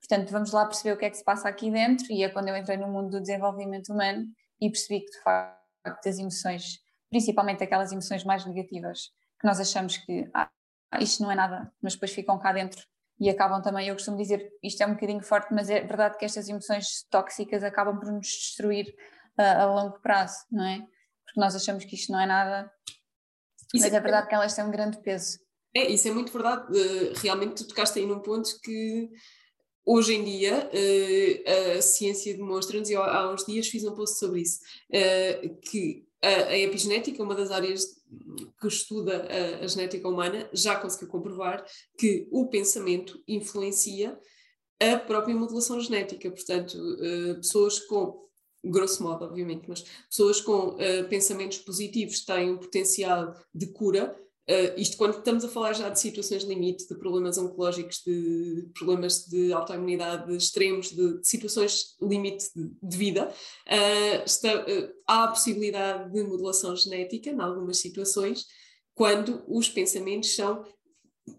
portanto, 0.00 0.30
vamos 0.30 0.52
lá 0.52 0.64
perceber 0.64 0.92
o 0.92 0.96
que 0.96 1.04
é 1.04 1.10
que 1.10 1.18
se 1.18 1.24
passa 1.24 1.50
aqui 1.50 1.70
dentro, 1.70 2.06
e 2.10 2.24
é 2.24 2.30
quando 2.30 2.48
eu 2.48 2.56
entrei 2.56 2.78
no 2.78 2.88
mundo 2.88 3.10
do 3.10 3.20
desenvolvimento 3.20 3.92
humano 3.92 4.24
e 4.58 4.70
percebi 4.70 5.00
que, 5.04 5.10
de 5.10 5.22
facto, 5.22 6.06
as 6.06 6.18
emoções, 6.18 6.78
principalmente 7.10 7.62
aquelas 7.62 7.92
emoções 7.92 8.24
mais 8.24 8.46
negativas, 8.46 9.10
que 9.38 9.46
nós 9.46 9.60
achamos 9.60 9.98
que, 9.98 10.30
ah, 10.32 10.48
isto 11.00 11.22
não 11.22 11.30
é 11.30 11.34
nada, 11.34 11.72
mas 11.82 11.94
depois 11.94 12.12
ficam 12.12 12.38
cá 12.38 12.52
dentro 12.52 12.82
e 13.20 13.30
acabam 13.30 13.62
também, 13.62 13.86
eu 13.86 13.94
costumo 13.94 14.16
dizer, 14.16 14.50
isto 14.62 14.82
é 14.82 14.86
um 14.86 14.94
bocadinho 14.94 15.22
forte, 15.22 15.54
mas 15.54 15.70
é 15.70 15.80
verdade 15.80 16.18
que 16.18 16.24
estas 16.24 16.48
emoções 16.48 17.06
tóxicas 17.08 17.62
acabam 17.62 17.98
por 17.98 18.10
nos 18.10 18.26
destruir 18.26 18.94
uh, 19.38 19.42
a 19.42 19.66
longo 19.66 20.00
prazo, 20.00 20.38
não 20.50 20.64
é? 20.64 20.78
Porque 21.24 21.40
nós 21.40 21.54
achamos 21.54 21.84
que 21.84 21.94
isto 21.94 22.10
não 22.10 22.20
é 22.20 22.26
nada, 22.26 22.70
isso 23.72 23.84
mas 23.84 23.94
é, 23.94 23.96
é 23.96 24.00
verdade 24.00 24.28
que 24.28 24.34
elas 24.34 24.54
têm 24.54 24.64
um 24.64 24.70
grande 24.70 25.00
peso. 25.02 25.38
É, 25.74 25.90
isso 25.90 26.08
é 26.08 26.10
muito 26.10 26.32
verdade. 26.32 26.66
Uh, 26.72 27.12
realmente 27.16 27.62
tu 27.62 27.68
tocaste 27.68 27.98
aí 27.98 28.06
num 28.06 28.20
ponto 28.20 28.58
que 28.60 29.08
hoje 29.84 30.14
em 30.14 30.24
dia 30.24 30.68
uh, 30.68 31.78
a 31.78 31.82
ciência 31.82 32.36
demonstra-nos, 32.36 32.90
e 32.90 32.96
há 32.96 33.30
uns 33.30 33.44
dias 33.44 33.68
fiz 33.68 33.84
um 33.84 33.94
post 33.94 34.18
sobre 34.18 34.40
isso, 34.40 34.58
uh, 34.90 35.60
que 35.60 36.06
a, 36.22 36.50
a 36.50 36.58
epigenética, 36.58 37.22
uma 37.22 37.34
das 37.34 37.50
áreas 37.50 37.84
que 38.60 38.66
estuda 38.66 39.26
a, 39.26 39.64
a, 39.64 39.66
genética 39.66 40.08
humana 40.08 40.48
já 40.52 40.76
conseguiu 40.76 41.08
comprovar 41.08 41.64
que 41.98 42.28
o 42.30 42.46
pensamento 42.48 43.22
influencia 43.26 44.18
a 44.80 44.98
própria 44.98 45.34
modulação 45.34 45.80
genética. 45.80 46.30
Portanto, 46.30 46.74
uh, 46.74 47.36
pessoas 47.36 47.78
com, 47.80 48.28
grosso 48.64 49.02
modo, 49.02 49.24
obviamente, 49.24 49.68
mas 49.68 49.84
pessoas 50.08 50.40
com 50.40 50.70
uh, 50.70 51.08
pensamentos 51.08 51.58
positivos 51.58 52.24
têm 52.24 52.50
um 52.50 52.58
potencial 52.58 53.34
de 53.54 53.66
cura 53.72 54.16
Uh, 54.48 54.74
isto 54.76 54.96
quando 54.96 55.18
estamos 55.18 55.44
a 55.44 55.48
falar 55.48 55.72
já 55.72 55.88
de 55.88 56.00
situações 56.00 56.42
limite, 56.42 56.88
de 56.88 56.96
problemas 56.96 57.38
oncológicos, 57.38 58.02
de 58.04 58.68
problemas 58.76 59.26
de 59.26 59.52
autoimunidade 59.52 60.34
extremos, 60.36 60.90
de, 60.90 61.20
de 61.20 61.28
situações 61.28 61.96
limite 62.02 62.46
de, 62.54 62.70
de 62.82 62.96
vida, 62.96 63.28
uh, 63.28 64.24
está, 64.26 64.62
uh, 64.62 64.92
há 65.06 65.24
a 65.24 65.28
possibilidade 65.28 66.12
de 66.12 66.24
modulação 66.24 66.74
genética 66.74 67.30
em 67.30 67.40
algumas 67.40 67.78
situações, 67.78 68.44
quando 68.94 69.44
os 69.46 69.68
pensamentos 69.68 70.34
são 70.34 70.64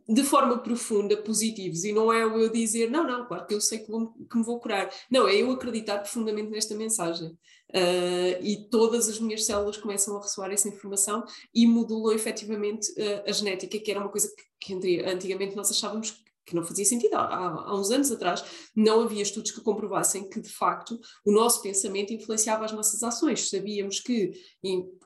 de 0.07 0.23
forma 0.23 0.59
profunda 0.59 1.17
positivos 1.17 1.83
e 1.83 1.91
não 1.91 2.11
é 2.11 2.23
eu 2.23 2.49
dizer 2.49 2.89
não, 2.89 3.05
não, 3.05 3.25
claro 3.25 3.45
que 3.45 3.53
eu 3.53 3.59
sei 3.59 3.79
que, 3.79 3.91
vou, 3.91 4.13
que 4.29 4.37
me 4.37 4.43
vou 4.43 4.59
curar. 4.59 4.89
Não, 5.11 5.27
é 5.27 5.35
eu 5.35 5.51
acreditar 5.51 5.99
profundamente 5.99 6.49
nesta 6.49 6.75
mensagem. 6.75 7.29
Uh, 7.69 8.37
e 8.41 8.67
todas 8.69 9.09
as 9.09 9.19
minhas 9.19 9.45
células 9.45 9.77
começam 9.77 10.15
a 10.15 10.21
ressoar 10.21 10.51
essa 10.51 10.69
informação 10.69 11.23
e 11.53 11.65
modulam 11.65 12.13
efetivamente 12.13 12.91
uh, 12.91 13.23
a 13.27 13.31
genética, 13.31 13.79
que 13.79 13.91
era 13.91 13.99
uma 13.99 14.09
coisa 14.09 14.29
que, 14.59 14.77
que 14.77 15.01
antigamente 15.01 15.55
nós 15.55 15.71
achávamos 15.71 16.23
que 16.45 16.55
não 16.55 16.63
fazia 16.63 16.85
sentido. 16.85 17.15
Há, 17.15 17.25
há, 17.25 17.75
uns 17.75 17.89
anos 17.91 18.11
atrás 18.11 18.43
não 18.75 19.01
havia 19.01 19.21
estudos 19.21 19.51
que 19.51 19.61
comprovassem 19.61 20.27
que, 20.29 20.39
de 20.39 20.49
facto, 20.49 20.99
o 21.25 21.31
nosso 21.31 21.61
pensamento 21.61 22.13
influenciava 22.13 22.65
as 22.65 22.71
nossas 22.71 23.01
ações. 23.03 23.49
Sabíamos 23.49 23.99
que 23.99 24.31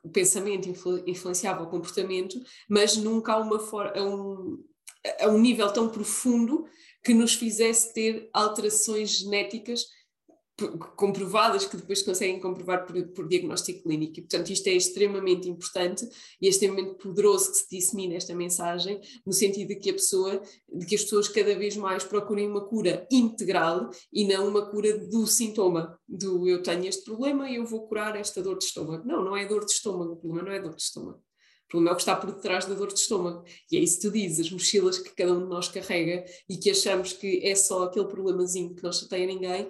o 0.03 0.09
pensamento 0.09 0.67
influ, 0.67 1.03
influenciava 1.07 1.63
o 1.63 1.69
comportamento, 1.69 2.39
mas 2.69 2.97
nunca 2.97 3.33
a, 3.33 3.37
uma 3.37 3.59
for, 3.59 3.85
a, 3.95 4.03
um, 4.03 4.63
a 5.19 5.27
um 5.27 5.39
nível 5.39 5.71
tão 5.71 5.89
profundo 5.89 6.65
que 7.03 7.13
nos 7.13 7.33
fizesse 7.33 7.93
ter 7.93 8.29
alterações 8.33 9.11
genéticas 9.19 9.85
comprovadas 10.95 11.65
que 11.65 11.77
depois 11.77 12.01
conseguem 12.01 12.39
comprovar 12.39 12.85
por, 12.85 13.07
por, 13.09 13.27
diagnóstico 13.27 13.83
clínico. 13.83 14.19
E, 14.19 14.21
portanto, 14.23 14.49
isto 14.49 14.67
é 14.67 14.73
extremamente 14.73 15.47
importante 15.47 16.07
e 16.41 16.47
é 16.47 16.49
extremamente 16.49 16.95
poderoso 16.95 17.51
que 17.51 17.57
se 17.57 17.69
dissemine 17.69 18.15
esta 18.15 18.33
mensagem, 18.33 18.99
no 19.25 19.31
sentido 19.31 19.67
de 19.67 19.75
que 19.75 19.91
a 19.91 19.93
pessoa, 19.93 20.41
de 20.67 20.85
que 20.85 20.95
as 20.95 21.03
pessoas 21.03 21.27
cada 21.27 21.55
vez 21.55 21.77
mais 21.77 22.03
procurem 22.03 22.49
uma 22.49 22.65
cura 22.65 23.07
integral 23.11 23.91
e 24.11 24.25
não 24.25 24.47
uma 24.47 24.67
cura 24.69 24.97
do 24.97 25.27
sintoma, 25.27 25.97
do 26.07 26.47
eu 26.47 26.63
tenho 26.63 26.87
este 26.87 27.03
problema 27.03 27.47
e 27.49 27.57
eu 27.57 27.65
vou 27.65 27.87
curar 27.87 28.15
esta 28.15 28.41
dor 28.41 28.57
de 28.57 28.65
estômago. 28.65 29.05
Não, 29.05 29.23
não 29.23 29.37
é 29.37 29.45
dor 29.45 29.63
de 29.63 29.71
estômago, 29.71 30.13
o 30.13 30.17
problema 30.17 30.49
não 30.49 30.55
é 30.55 30.59
dor 30.59 30.75
de 30.75 30.81
estômago. 30.81 31.21
Problema 31.67 31.91
é 31.91 31.93
o 31.93 31.95
que 31.95 32.01
está 32.01 32.15
por 32.15 32.31
detrás 32.31 32.65
da 32.65 32.73
dor 32.73 32.87
de 32.87 32.99
estômago. 32.99 33.43
E 33.71 33.77
é 33.77 33.79
isso 33.79 33.97
que 33.97 34.07
tu 34.07 34.11
dizes, 34.11 34.45
as 34.45 34.51
mochilas 34.51 34.97
que 34.97 35.13
cada 35.13 35.33
um 35.33 35.43
de 35.43 35.49
nós 35.49 35.67
carrega 35.67 36.23
e 36.49 36.57
que 36.57 36.71
achamos 36.71 37.13
que 37.13 37.45
é 37.45 37.55
só 37.55 37.83
aquele 37.83 38.07
problemazinho 38.07 38.73
que 38.73 38.83
não 38.83 38.91
chateia 38.91 39.25
ninguém, 39.25 39.67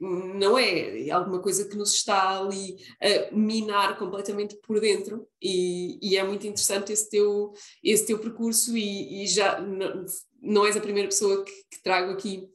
não 0.00 0.58
é. 0.58 1.08
É 1.08 1.10
alguma 1.10 1.40
coisa 1.40 1.68
que 1.68 1.76
nos 1.76 1.94
está 1.94 2.40
ali 2.40 2.76
a 3.00 3.34
minar 3.34 3.98
completamente 3.98 4.56
por 4.66 4.80
dentro. 4.80 5.26
E, 5.40 5.98
e 6.02 6.16
é 6.16 6.24
muito 6.24 6.46
interessante 6.46 6.92
esse 6.92 7.08
teu, 7.10 7.52
esse 7.82 8.06
teu 8.06 8.18
percurso, 8.18 8.76
e, 8.76 9.22
e 9.22 9.26
já 9.26 9.60
não, 9.60 10.04
não 10.40 10.66
és 10.66 10.76
a 10.76 10.80
primeira 10.80 11.08
pessoa 11.08 11.44
que, 11.44 11.52
que 11.70 11.82
trago 11.82 12.12
aqui 12.12 12.48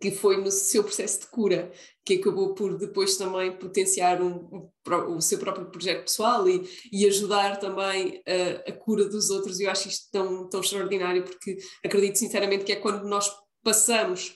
que 0.00 0.10
foi 0.10 0.36
no 0.36 0.50
seu 0.50 0.82
processo 0.82 1.20
de 1.20 1.26
cura, 1.26 1.72
que 2.04 2.14
acabou 2.14 2.54
por 2.54 2.76
depois 2.78 3.16
também 3.16 3.56
potenciar 3.56 4.22
um, 4.22 4.36
um, 4.52 5.16
o 5.16 5.20
seu 5.20 5.38
próprio 5.38 5.70
projeto 5.70 6.04
pessoal 6.04 6.48
e, 6.48 6.68
e 6.92 7.06
ajudar 7.06 7.58
também 7.58 8.22
a, 8.26 8.70
a, 8.70 8.72
cura 8.72 9.04
dos 9.04 9.30
outros. 9.30 9.60
E 9.60 9.64
eu 9.64 9.70
acho 9.70 9.88
isto 9.88 10.08
tão, 10.10 10.48
tão 10.48 10.60
extraordinário, 10.60 11.24
porque 11.24 11.58
acredito 11.84 12.18
sinceramente 12.18 12.64
que 12.64 12.72
é 12.72 12.76
quando 12.76 13.08
nós 13.08 13.30
passamos 13.62 14.34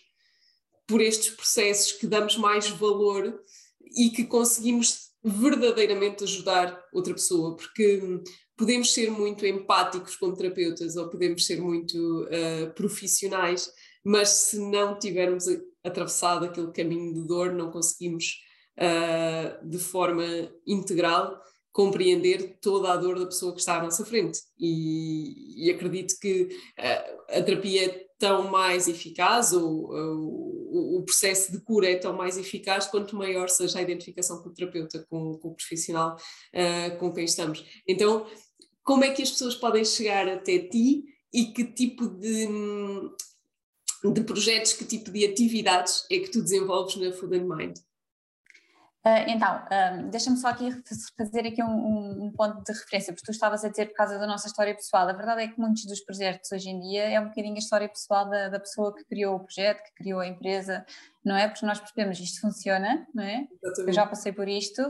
por 0.87 1.01
estes 1.01 1.35
processos 1.35 1.93
que 1.93 2.07
damos 2.07 2.37
mais 2.37 2.69
valor 2.69 3.41
e 3.97 4.11
que 4.11 4.25
conseguimos 4.25 5.13
verdadeiramente 5.25 6.25
ajudar 6.25 6.83
outra 6.93 7.15
pessoa, 7.15 7.57
porque 7.57 8.21
podemos 8.57 8.93
ser 8.93 9.11
muito 9.11 9.47
empáticos 9.47 10.17
como 10.17 10.37
terapeutas 10.37 10.97
ou 10.97 11.09
podemos 11.09 11.47
ser 11.47 11.61
muito 11.61 12.25
uh, 12.25 12.73
profissionais, 12.75 13.71
mas 14.05 14.29
se 14.29 14.59
não 14.59 14.99
tivermos 14.99 15.47
atravessado 15.85 16.45
aquele 16.45 16.73
caminho 16.73 17.15
de 17.15 17.27
dor, 17.27 17.53
não 17.53 17.71
conseguimos 17.71 18.41
uh, 18.79 19.69
de 19.69 19.79
forma 19.79 20.25
integral 20.67 21.41
compreender 21.73 22.59
toda 22.61 22.93
a 22.93 22.97
dor 22.97 23.19
da 23.19 23.27
pessoa 23.27 23.55
que 23.55 23.61
está 23.61 23.79
à 23.79 23.83
nossa 23.83 24.05
frente. 24.05 24.41
E, 24.59 25.67
e 25.67 25.71
acredito 25.71 26.15
que 26.21 26.49
uh, 26.79 27.39
a 27.39 27.43
terapia 27.43 27.87
é 27.87 28.07
tão 28.19 28.49
mais 28.49 28.87
eficaz, 28.87 29.53
ou, 29.53 29.91
o 30.73 31.03
processo 31.05 31.51
de 31.51 31.61
cura 31.61 31.91
é 31.91 31.97
tão 31.97 32.17
mais 32.17 32.39
eficaz 32.39 32.87
quanto 32.87 33.17
maior 33.17 33.49
seja 33.49 33.79
a 33.79 33.83
identificação 33.83 34.41
com 34.41 34.49
o 34.49 34.55
terapeuta, 34.55 35.05
com, 35.11 35.37
com 35.39 35.49
o 35.49 35.55
profissional 35.55 36.17
uh, 36.17 36.99
com 36.99 37.13
quem 37.13 37.25
estamos. 37.25 37.65
Então, 37.87 38.27
como 38.85 39.05
é 39.05 39.11
que 39.11 39.23
as 39.23 39.31
pessoas 39.31 39.55
podem 39.55 39.85
chegar 39.85 40.29
até 40.29 40.59
ti 40.59 41.05
e 41.33 41.47
que 41.47 41.65
tipo 41.65 42.07
de 42.07 42.49
de 44.11 44.25
projetos, 44.25 44.73
que 44.73 44.85
tipo 44.85 45.11
de 45.11 45.25
atividades 45.25 46.05
é 46.11 46.19
que 46.19 46.31
tu 46.31 46.43
desenvolves 46.43 46.97
na 46.97 47.13
Food 47.13 47.37
and 47.37 47.45
Mind? 47.45 47.79
Uh, 49.05 49.27
então, 49.27 49.61
um, 49.73 50.11
deixa-me 50.11 50.37
só 50.37 50.49
aqui 50.49 50.71
fazer 51.17 51.45
aqui 51.49 51.61
um, 51.61 52.27
um, 52.27 52.33
ponto 52.33 52.63
de 52.63 52.73
referência, 52.73 53.13
porque 53.13 53.27
tu 53.27 53.33
estavas 53.33 53.65
a 53.65 53.69
dizer 53.69 53.87
por 53.87 53.97
causa 53.97 54.17
da 54.17 54.29
nossa 54.29 54.47
história 54.47 54.73
pessoal. 54.73 55.09
A 55.09 55.13
verdade 55.13 55.43
é 55.43 55.49
que 55.49 55.59
muitos 55.59 55.85
dos 55.87 56.01
projetos 56.05 56.53
hoje 56.53 56.71
em 56.71 56.79
dia 56.79 57.11
é 57.11 57.21
um 57.21 57.27
bocadinho 57.27 57.57
a 57.57 57.59
história 57.59 57.89
pessoal 57.89 58.31
da, 58.31 58.49
da 58.49 58.61
pessoa 58.61 58.95
que 58.95 59.05
criou 59.05 59.35
o 59.35 59.41
projeto, 59.41 59.83
que 59.83 60.05
criou 60.05 60.21
a 60.21 60.27
empresa, 60.29 60.87
não 61.25 61.37
é? 61.37 61.49
Porque 61.49 61.67
nós 61.67 61.81
percebemos 61.81 62.21
isto 62.21 62.41
funciona, 62.41 63.05
não 63.13 63.25
é? 63.25 63.49
Eu 63.79 63.93
já 63.93 64.07
passei 64.07 64.33
por 64.33 64.47
isto, 64.49 64.81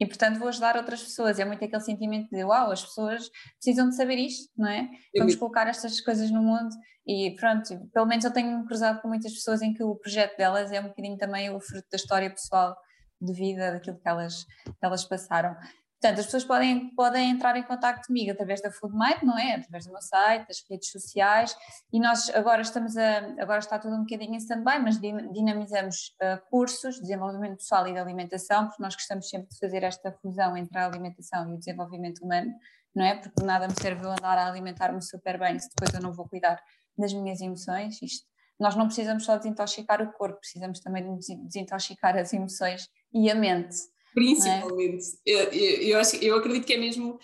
e 0.00 0.06
portanto 0.06 0.38
vou 0.38 0.48
ajudar 0.48 0.76
outras 0.76 1.02
pessoas. 1.02 1.38
É 1.38 1.44
muito 1.44 1.62
aquele 1.62 1.82
sentimento 1.82 2.30
de 2.30 2.42
uau, 2.42 2.72
as 2.72 2.82
pessoas 2.82 3.30
precisam 3.56 3.90
de 3.90 3.96
saber 3.96 4.16
isto, 4.16 4.50
não 4.56 4.68
é? 4.68 4.88
Vamos 5.16 5.36
colocar 5.36 5.68
estas 5.68 6.00
coisas 6.00 6.30
no 6.30 6.42
mundo 6.42 6.70
e 7.06 7.34
pronto, 7.38 7.68
pelo 7.92 8.06
menos 8.06 8.24
eu 8.24 8.32
tenho 8.32 8.64
cruzado 8.64 9.00
com 9.02 9.08
muitas 9.08 9.32
pessoas 9.34 9.60
em 9.60 9.74
que 9.74 9.82
o 9.82 9.96
projeto 9.96 10.36
delas 10.36 10.72
é 10.72 10.80
um 10.80 10.88
bocadinho 10.88 11.18
também 11.18 11.54
o 11.54 11.60
fruto 11.60 11.86
da 11.90 11.96
história 11.96 12.30
pessoal 12.30 12.74
de 13.20 13.32
vida, 13.34 13.72
daquilo 13.72 13.98
que 13.98 14.08
elas, 14.08 14.44
que 14.44 14.72
elas 14.86 15.04
passaram. 15.04 15.54
Portanto, 16.00 16.20
as 16.20 16.24
pessoas 16.24 16.44
podem, 16.44 16.94
podem 16.94 17.30
entrar 17.30 17.54
em 17.56 17.62
contato 17.62 18.06
comigo 18.06 18.30
através 18.30 18.62
da 18.62 18.70
FoodMate, 18.70 19.22
não 19.22 19.38
é? 19.38 19.56
Através 19.56 19.84
do 19.84 19.92
meu 19.92 20.00
site, 20.00 20.48
das 20.48 20.64
redes 20.68 20.90
sociais, 20.90 21.54
e 21.92 22.00
nós 22.00 22.30
agora 22.30 22.62
estamos 22.62 22.96
a, 22.96 23.18
agora 23.38 23.58
está 23.58 23.78
tudo 23.78 23.96
um 23.96 24.04
bocadinho 24.04 24.32
em 24.32 24.38
stand-by, 24.38 24.78
mas 24.78 24.98
dinamizamos 24.98 26.14
uh, 26.22 26.40
cursos 26.48 26.94
de 26.94 27.02
desenvolvimento 27.02 27.58
pessoal 27.58 27.86
e 27.86 27.92
de 27.92 27.98
alimentação, 27.98 28.68
porque 28.68 28.82
nós 28.82 28.94
gostamos 28.94 29.28
sempre 29.28 29.50
de 29.50 29.58
fazer 29.58 29.82
esta 29.82 30.10
fusão 30.10 30.56
entre 30.56 30.78
a 30.78 30.86
alimentação 30.86 31.50
e 31.50 31.54
o 31.54 31.58
desenvolvimento 31.58 32.24
humano, 32.24 32.50
não 32.94 33.04
é? 33.04 33.16
Porque 33.16 33.44
nada 33.44 33.68
me 33.68 33.74
serve 33.78 34.02
eu 34.02 34.10
andar 34.10 34.38
a 34.38 34.48
alimentar-me 34.48 35.02
super 35.02 35.38
bem 35.38 35.58
se 35.58 35.68
depois 35.68 35.92
eu 35.92 36.00
não 36.00 36.14
vou 36.14 36.26
cuidar 36.26 36.62
das 36.96 37.12
minhas 37.12 37.42
emoções. 37.42 38.00
Isto, 38.00 38.26
nós 38.58 38.74
não 38.74 38.86
precisamos 38.86 39.26
só 39.26 39.36
desintoxicar 39.36 40.00
o 40.00 40.10
corpo, 40.12 40.40
precisamos 40.40 40.80
também 40.80 41.18
de 41.18 41.36
desintoxicar 41.44 42.16
as 42.16 42.32
emoções 42.32 42.88
e 43.12 43.30
a 43.30 43.34
mente. 43.34 43.76
Principalmente. 44.14 45.04
É? 45.26 45.32
Eu, 45.32 45.88
eu, 45.88 45.98
acho, 45.98 46.16
eu 46.16 46.36
acredito 46.36 46.66
que 46.66 46.74
é 46.74 46.78
mesmo 46.78 47.18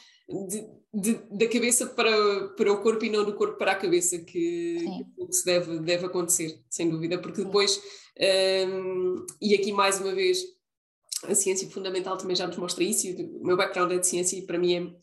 de, 0.49 0.67
de, 0.93 1.15
da 1.31 1.49
cabeça 1.49 1.87
para, 1.87 2.49
para 2.49 2.73
o 2.73 2.83
corpo 2.83 3.05
e 3.05 3.11
não 3.11 3.25
do 3.25 3.35
corpo 3.35 3.59
para 3.59 3.73
a 3.73 3.77
cabeça 3.77 4.19
que, 4.19 4.77
que 5.17 5.33
se 5.33 5.45
deve, 5.45 5.79
deve 5.81 6.07
acontecer, 6.07 6.61
sem 6.69 6.89
dúvida, 6.89 7.19
porque 7.19 7.45
depois, 7.45 7.81
um, 8.69 9.27
e 9.41 9.55
aqui 9.55 9.73
mais 9.73 10.01
uma 10.01 10.15
vez, 10.15 10.43
a 11.25 11.35
ciência 11.35 11.69
fundamental 11.71 12.17
também 12.17 12.37
já 12.37 12.47
nos 12.47 12.57
mostra 12.57 12.85
isso, 12.85 13.07
e 13.07 13.25
o 13.41 13.47
meu 13.47 13.57
background 13.57 13.93
é 13.93 13.99
de 13.99 14.07
ciência 14.07 14.37
e 14.37 14.47
para 14.47 14.59
mim 14.59 14.97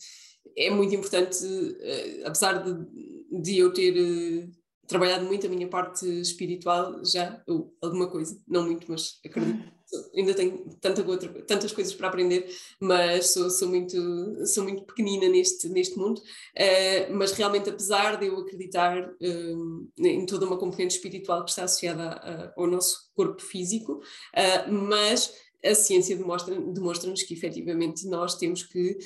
é, 0.57 0.67
é 0.67 0.69
muito 0.69 0.93
importante, 0.93 1.43
uh, 1.45 2.25
apesar 2.27 2.63
de, 2.63 3.41
de 3.41 3.57
eu 3.57 3.73
ter 3.73 3.95
uh, 3.95 4.51
trabalhado 4.87 5.25
muito 5.25 5.47
a 5.47 5.49
minha 5.49 5.67
parte 5.67 6.05
espiritual 6.05 7.03
já, 7.05 7.41
ou 7.47 7.73
alguma 7.81 8.09
coisa, 8.09 8.39
não 8.47 8.65
muito, 8.65 8.85
mas 8.89 9.19
acredito 9.25 9.71
ainda 10.15 10.33
tenho 10.33 10.69
tanta 10.79 11.05
outra, 11.07 11.29
tantas 11.43 11.71
coisas 11.71 11.93
para 11.93 12.07
aprender, 12.07 12.49
mas 12.79 13.33
sou, 13.33 13.49
sou, 13.49 13.67
muito, 13.67 14.45
sou 14.47 14.63
muito 14.63 14.83
pequenina 14.83 15.27
neste, 15.29 15.67
neste 15.69 15.97
mundo. 15.97 16.19
Uh, 16.19 17.13
mas 17.13 17.31
realmente, 17.33 17.69
apesar 17.69 18.17
de 18.17 18.27
eu 18.27 18.37
acreditar 18.39 19.09
uh, 19.09 19.91
em 19.99 20.25
toda 20.25 20.45
uma 20.45 20.57
componente 20.57 20.95
espiritual 20.95 21.43
que 21.43 21.51
está 21.51 21.63
associada 21.63 22.03
a, 22.03 22.45
a, 22.45 22.53
ao 22.57 22.67
nosso 22.67 23.11
corpo 23.15 23.41
físico, 23.41 23.93
uh, 23.93 24.71
mas 24.71 25.33
a 25.65 25.73
ciência 25.73 26.17
demonstra-nos 26.17 26.73
demonstra 26.73 27.13
que 27.13 27.33
efetivamente 27.33 28.05
nós 28.09 28.35
temos 28.35 28.63
que 28.63 28.97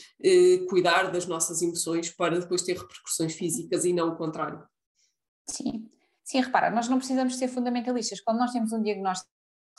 cuidar 0.68 1.12
das 1.12 1.28
nossas 1.28 1.62
emoções 1.62 2.10
para 2.10 2.40
depois 2.40 2.64
ter 2.64 2.76
repercussões 2.76 3.36
físicas 3.36 3.86
e 3.86 3.94
não 3.94 4.10
o 4.10 4.16
contrário. 4.18 4.64
Sim. 5.48 5.88
Sim, 6.28 6.42
repara, 6.42 6.70
nós 6.70 6.90
não 6.90 6.98
precisamos 6.98 7.38
ser 7.38 7.48
fundamentalistas. 7.48 8.20
Quando 8.20 8.40
nós 8.40 8.52
temos 8.52 8.74
um 8.74 8.82
diagnóstico 8.82 9.32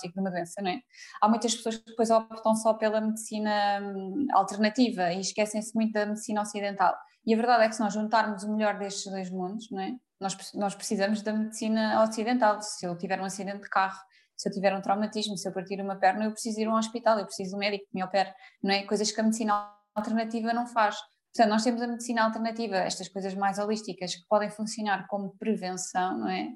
de 0.06 0.20
uma 0.20 0.30
doença, 0.30 0.62
não 0.62 0.70
é? 0.70 0.80
Há 1.20 1.28
muitas 1.28 1.54
pessoas 1.54 1.76
que 1.76 1.86
depois 1.86 2.10
optam 2.10 2.54
só 2.54 2.74
pela 2.74 3.00
medicina 3.00 3.80
hum, 3.82 4.26
alternativa 4.32 5.12
e 5.12 5.20
esquecem-se 5.20 5.74
muito 5.74 5.92
da 5.92 6.06
medicina 6.06 6.42
ocidental. 6.42 6.94
E 7.26 7.34
a 7.34 7.36
verdade 7.36 7.64
é 7.64 7.68
que 7.68 7.74
se 7.74 7.80
nós 7.80 7.92
juntarmos 7.92 8.44
o 8.44 8.52
melhor 8.54 8.78
destes 8.78 9.10
dois 9.10 9.30
mundos, 9.30 9.70
não 9.70 9.80
é? 9.80 9.94
Nós, 10.20 10.36
nós 10.54 10.74
precisamos 10.74 11.22
da 11.22 11.32
medicina 11.32 12.02
ocidental. 12.02 12.60
Se 12.62 12.86
eu 12.86 12.96
tiver 12.96 13.20
um 13.20 13.24
acidente 13.24 13.62
de 13.62 13.68
carro, 13.68 13.98
se 14.36 14.48
eu 14.48 14.52
tiver 14.52 14.74
um 14.74 14.80
traumatismo, 14.80 15.36
se 15.36 15.48
eu 15.48 15.52
partir 15.52 15.80
uma 15.80 15.96
perna, 15.96 16.24
eu 16.24 16.32
preciso 16.32 16.60
ir 16.60 16.66
a 16.66 16.70
um 16.70 16.76
hospital, 16.76 17.18
eu 17.18 17.26
preciso 17.26 17.50
de 17.50 17.56
um 17.56 17.58
médico 17.58 17.84
que 17.90 17.94
me 17.94 18.04
opere, 18.04 18.32
não 18.62 18.72
é? 18.72 18.84
Coisas 18.84 19.10
que 19.10 19.20
a 19.20 19.24
medicina 19.24 19.74
alternativa 19.94 20.52
não 20.52 20.66
faz. 20.66 20.96
Portanto, 21.34 21.50
nós 21.50 21.64
temos 21.64 21.82
a 21.82 21.86
medicina 21.86 22.24
alternativa, 22.24 22.76
estas 22.76 23.08
coisas 23.08 23.34
mais 23.34 23.58
holísticas 23.58 24.14
que 24.14 24.26
podem 24.28 24.50
funcionar 24.50 25.06
como 25.08 25.36
prevenção, 25.38 26.18
não 26.18 26.28
é? 26.28 26.48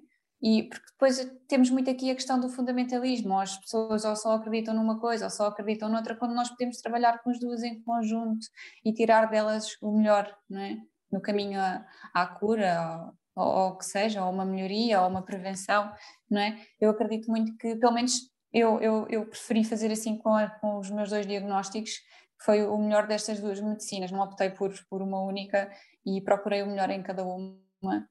E 0.43 0.65
porque 0.65 0.87
depois 0.91 1.33
temos 1.47 1.71
muito 1.71 1.89
aqui 1.89 2.11
a 2.11 2.15
questão 2.17 2.41
do 2.41 2.49
fundamentalismo, 2.49 3.39
as 3.39 3.57
pessoas 3.59 4.05
ou 4.05 4.17
só 4.17 4.35
acreditam 4.35 4.75
numa 4.75 4.99
coisa 4.99 5.27
ou 5.27 5.31
só 5.31 5.47
acreditam 5.47 5.89
noutra, 5.89 6.17
quando 6.17 6.35
nós 6.35 6.51
podemos 6.51 6.79
trabalhar 6.79 7.23
com 7.23 7.31
as 7.31 7.39
duas 7.39 7.63
em 7.63 7.81
conjunto 7.83 8.45
e 8.85 8.93
tirar 8.93 9.27
delas 9.31 9.77
o 9.81 9.97
melhor, 9.97 10.37
não 10.51 10.61
é? 10.61 10.79
No 11.13 11.21
caminho 11.21 11.61
à, 11.61 11.87
à 12.13 12.27
cura, 12.27 13.13
ou, 13.37 13.69
o 13.69 13.79
que 13.79 13.85
seja, 13.85 14.25
ou 14.25 14.33
uma 14.33 14.45
melhoria, 14.45 15.01
ou 15.03 15.09
uma 15.09 15.23
prevenção, 15.23 15.93
não 16.29 16.41
é? 16.41 16.59
Eu 16.81 16.91
acredito 16.91 17.31
muito 17.31 17.57
que, 17.57 17.77
pelo 17.77 17.93
menos, 17.93 18.31
eu, 18.53 18.81
eu, 18.81 19.07
eu 19.09 19.27
preferi 19.27 19.63
fazer 19.63 19.93
assim 19.93 20.19
com, 20.19 20.35
a, 20.35 20.49
com 20.49 20.79
os 20.79 20.91
meus 20.91 21.11
dois 21.11 21.27
diagnósticos, 21.27 21.93
foi 22.45 22.65
o 22.67 22.77
melhor 22.77 23.07
destas 23.07 23.41
duas 23.41 23.61
medicinas, 23.61 24.11
não 24.11 24.21
optei 24.21 24.51
por, 24.51 24.73
por 24.91 25.01
uma 25.03 25.21
única 25.23 25.71
e 26.05 26.21
procurei 26.21 26.63
o 26.63 26.67
melhor 26.67 26.91
em 26.91 27.03
cada 27.03 27.25
uma. 27.25 28.09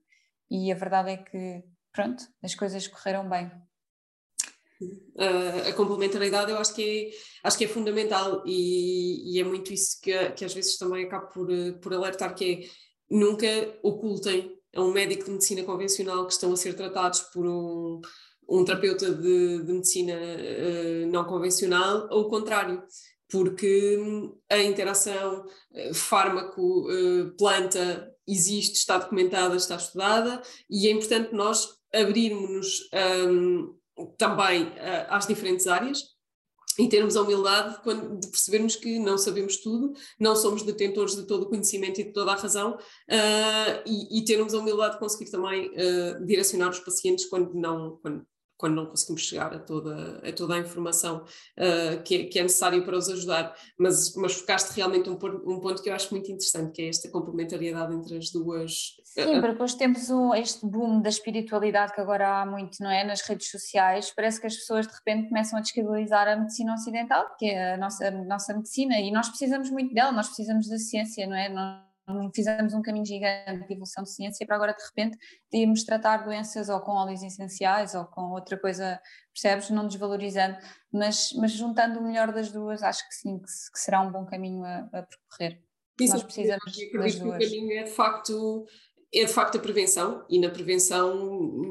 E 0.50 0.72
a 0.72 0.76
verdade 0.76 1.12
é 1.12 1.18
que 1.18 1.64
pronto, 1.94 2.24
as 2.42 2.56
coisas 2.56 2.88
correram 2.88 3.30
bem. 3.30 3.52
Uh, 5.16 5.70
a 5.70 5.74
complementaridade 5.74 6.50
eu 6.50 6.58
acho 6.58 6.74
que 6.74 6.84
é, 6.84 7.12
acho 7.44 7.58
que 7.58 7.66
é 7.66 7.68
fundamental 7.68 8.42
e, 8.48 9.36
e 9.36 9.40
é 9.40 9.44
muito 9.44 9.72
isso 9.72 10.02
que, 10.02 10.12
que 10.32 10.44
às 10.44 10.56
vezes 10.56 10.76
também 10.78 11.06
acabo 11.06 11.28
por, 11.28 11.48
por 11.82 11.94
alertar 11.94 12.34
que 12.34 12.52
é 12.52 12.62
nunca 13.08 13.46
ocultem 13.84 14.58
a 14.76 14.82
um 14.82 14.92
médico 14.92 15.26
de 15.26 15.32
medicina 15.32 15.64
convencional 15.64 16.26
que 16.26 16.34
estão 16.34 16.52
a 16.52 16.58
ser 16.58 16.74
tratados 16.74 17.20
por 17.34 17.46
um, 17.46 18.02
um 18.50 18.66
terapeuta 18.66 19.14
de, 19.14 19.64
de 19.64 19.72
medicina 19.72 20.16
uh, 20.16 21.06
não 21.12 21.26
convencional 21.26 22.08
ou 22.10 22.22
o 22.22 22.30
contrário, 22.30 22.82
porque 23.30 24.00
a 24.50 24.58
interação 24.58 25.46
fármaco-planta 25.94 28.12
existe, 28.28 28.78
está 28.78 28.98
documentada, 28.98 29.56
está 29.56 29.76
estudada 29.76 30.42
e 30.70 30.88
é 30.88 30.92
importante 30.92 31.34
nós 31.34 31.81
abrirmos-nos 31.94 32.90
um, 33.28 33.76
também 34.18 34.64
uh, 34.64 35.08
às 35.10 35.28
diferentes 35.28 35.68
áreas 35.68 36.04
e 36.80 36.88
termos 36.88 37.18
a 37.18 37.22
humildade 37.22 37.78
de 38.20 38.28
percebermos 38.30 38.76
que 38.76 38.98
não 38.98 39.18
sabemos 39.18 39.58
tudo, 39.58 39.94
não 40.20 40.36
somos 40.36 40.64
detentores 40.64 41.16
de 41.16 41.28
todo 41.28 41.44
o 41.44 41.50
conhecimento 41.50 42.00
e 42.00 42.06
de 42.06 42.14
toda 42.14 42.32
a 42.32 42.36
razão, 42.36 42.76
uh, 42.76 43.82
e, 43.86 44.20
e, 44.20 44.26
termos 44.26 44.54
a 44.54 44.60
humildade 44.60 44.94
de 44.94 45.00
conseguir 45.00 45.30
também 45.30 45.70
uh, 45.70 46.26
direcionar 46.26 46.70
os 46.70 46.80
pacientes 46.80 47.26
quando 47.26 47.54
não, 47.54 48.00
quando, 48.02 48.26
quando 48.62 48.76
não 48.76 48.86
conseguimos 48.86 49.24
chegar 49.24 49.52
a 49.54 49.60
toda, 49.60 50.22
a 50.24 50.32
toda 50.32 50.54
a 50.54 50.60
informação 50.60 51.26
uh, 51.58 52.04
que, 52.04 52.16
é, 52.16 52.24
que, 52.26 52.40
é, 52.40 52.44
necessária 52.44 52.80
para 52.84 52.96
os 52.96 53.10
ajudar. 53.10 53.54
Mas, 53.78 54.16
mas 54.16 54.36
focaste 54.36 54.74
realmente 54.76 55.10
um, 55.10 55.14
um 55.14 55.60
ponto 55.60 55.82
que 55.82 55.90
eu 55.90 55.96
acho 55.96 56.12
muito 56.12 56.32
interessante, 56.32 56.72
que 56.72 56.84
é 56.84 56.88
esta 56.88 57.10
complementariedade 57.10 57.94
entre 57.94 58.18
as 58.18 58.30
duas. 58.30 58.72
Sim, 59.04 59.42
porque 59.42 59.64
hoje 59.64 59.78
temos 59.78 60.10
um, 60.12 60.34
este 60.36 60.66
boom 60.66 61.02
da 61.02 61.10
espiritualidade 61.10 61.94
que 61.94 62.00
agora 62.00 62.42
há 62.42 62.46
muito, 62.46 62.78
não 62.80 62.92
é? 62.92 63.04
Nas 63.04 63.22
redes 63.22 63.50
sociais, 63.50 64.14
parece 64.16 64.40
que 64.40 64.48
as 64.48 64.56
pessoas 64.56 64.88
de 64.88 64.94
repente 64.94 65.28
começam 65.28 65.58
a 65.58 65.62
descredibilizar 65.62 66.28
a 66.28 66.36
medicina 66.36 66.76
ocidental, 66.76 67.26
que 67.38 67.48
é 67.48 67.74
a 67.74 67.78
nossa, 67.78 68.08
a 68.08 68.12
nossa 68.12 68.54
medicina, 68.54 69.00
e 69.00 69.12
nós 69.12 69.28
precisamos 69.28 69.72
muito 69.72 69.94
dela, 69.94 70.12
nós 70.12 70.28
precisamos 70.28 70.70
da 70.70 70.78
ciência, 70.78 71.26
não 71.26 71.36
é? 71.36 71.50
Nós, 71.50 71.91
fizemos 72.34 72.74
um 72.74 72.82
caminho 72.82 73.06
gigante 73.06 73.66
de 73.66 73.74
evolução 73.74 74.04
de 74.04 74.12
ciência 74.12 74.46
para 74.46 74.56
agora 74.56 74.74
de 74.74 74.84
repente 74.84 75.18
irmos 75.52 75.84
tratar 75.84 76.24
doenças 76.24 76.70
ou 76.70 76.80
com 76.82 76.92
óleos 76.92 77.22
essenciais 77.24 77.94
ou 77.96 78.06
com 78.06 78.32
outra 78.32 78.58
coisa, 78.58 79.00
percebes? 79.34 79.70
Não 79.70 79.88
desvalorizando, 79.88 80.58
mas, 80.92 81.32
mas 81.34 81.52
juntando 81.52 82.00
o 82.00 82.04
melhor 82.04 82.32
das 82.32 82.52
duas, 82.52 82.84
acho 82.84 83.08
que 83.08 83.16
sim, 83.16 83.38
que, 83.40 83.46
que 83.46 83.80
será 83.80 84.02
um 84.02 84.12
bom 84.12 84.26
caminho 84.26 84.64
a, 84.64 84.90
a 84.94 85.04
percorrer. 85.04 85.62
Isso, 86.00 86.14
Nós 86.14 86.24
precisamos 86.24 86.66
das 86.66 87.16
duas. 87.16 87.16
Que 87.16 87.28
o 87.28 87.32
caminho 87.32 87.72
é 87.80 87.84
de 87.84 87.92
facto 87.92 88.66
é 89.14 89.26
de 89.26 89.34
facto 89.34 89.58
a 89.58 89.62
prevenção 89.62 90.26
e 90.30 90.40
na 90.40 90.50
prevenção 90.50 91.14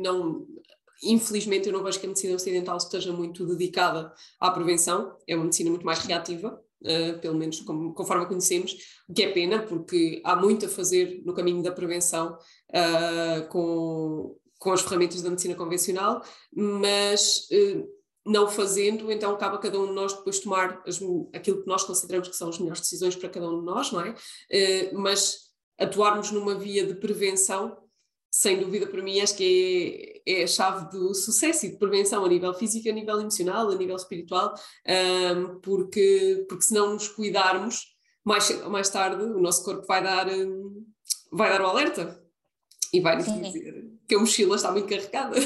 não 0.02 0.46
infelizmente 1.02 1.66
eu 1.66 1.72
não 1.72 1.82
vejo 1.82 1.98
que 1.98 2.06
a 2.06 2.08
medicina 2.08 2.34
ocidental 2.34 2.76
esteja 2.76 3.12
muito 3.12 3.46
dedicada 3.46 4.12
à 4.38 4.50
prevenção, 4.50 5.16
é 5.26 5.34
uma 5.34 5.44
medicina 5.44 5.70
muito 5.70 5.86
mais 5.86 6.00
reativa, 6.00 6.62
uh, 6.82 7.18
pelo 7.20 7.36
menos 7.36 7.60
como, 7.60 7.92
conforme 7.94 8.24
a 8.24 8.26
conhecemos, 8.26 8.76
o 9.08 9.12
que 9.12 9.22
é 9.22 9.32
pena, 9.32 9.62
porque 9.62 10.20
há 10.24 10.36
muito 10.36 10.66
a 10.66 10.68
fazer 10.68 11.22
no 11.24 11.34
caminho 11.34 11.62
da 11.62 11.72
prevenção 11.72 12.36
uh, 12.70 13.48
com, 13.48 14.36
com 14.58 14.72
as 14.72 14.82
ferramentas 14.82 15.22
da 15.22 15.30
medicina 15.30 15.54
convencional, 15.54 16.22
mas 16.54 17.48
uh, 17.50 17.88
não 18.26 18.48
fazendo, 18.48 19.10
então 19.10 19.32
acaba 19.32 19.58
cada 19.58 19.80
um 19.80 19.86
de 19.86 19.92
nós 19.92 20.12
depois 20.12 20.40
tomar 20.40 20.82
as, 20.86 21.00
aquilo 21.34 21.62
que 21.62 21.68
nós 21.68 21.84
consideramos 21.84 22.28
que 22.28 22.36
são 22.36 22.48
as 22.48 22.58
melhores 22.58 22.80
decisões 22.80 23.16
para 23.16 23.28
cada 23.28 23.48
um 23.48 23.60
de 23.60 23.66
nós, 23.66 23.90
não 23.92 24.00
é? 24.00 24.14
mas 24.92 25.50
atuarmos 25.78 26.30
numa 26.30 26.54
via 26.54 26.86
de 26.86 26.94
prevenção 26.94 27.78
sem 28.30 28.60
dúvida 28.60 28.86
para 28.86 29.02
mim 29.02 29.20
acho 29.20 29.36
que 29.36 30.19
é, 30.34 30.42
a 30.44 30.46
chave 30.46 30.90
do 30.90 31.14
sucesso 31.14 31.66
e 31.66 31.70
de 31.70 31.78
prevenção 31.78 32.24
a 32.24 32.28
nível 32.28 32.52
físico, 32.54 32.88
a 32.88 32.92
nível 32.92 33.20
emocional, 33.20 33.70
a 33.70 33.74
nível 33.74 33.96
espiritual, 33.96 34.54
um, 35.36 35.60
porque, 35.60 36.44
porque 36.48 36.64
se 36.64 36.74
não 36.74 36.94
nos 36.94 37.08
cuidarmos, 37.08 37.86
mais 38.24 38.50
mais 38.66 38.88
tarde 38.90 39.22
o 39.22 39.40
nosso 39.40 39.64
corpo 39.64 39.86
vai 39.86 40.02
dar, 40.02 40.28
um, 40.28 40.86
vai 41.32 41.50
dar 41.50 41.62
o 41.62 41.66
alerta 41.66 42.22
e 42.92 43.00
vai 43.00 43.16
nos 43.16 43.26
dizer 43.26 43.90
que 44.06 44.14
a 44.14 44.18
mochila 44.18 44.56
está 44.56 44.70
muito 44.72 44.88
carregada. 44.88 45.36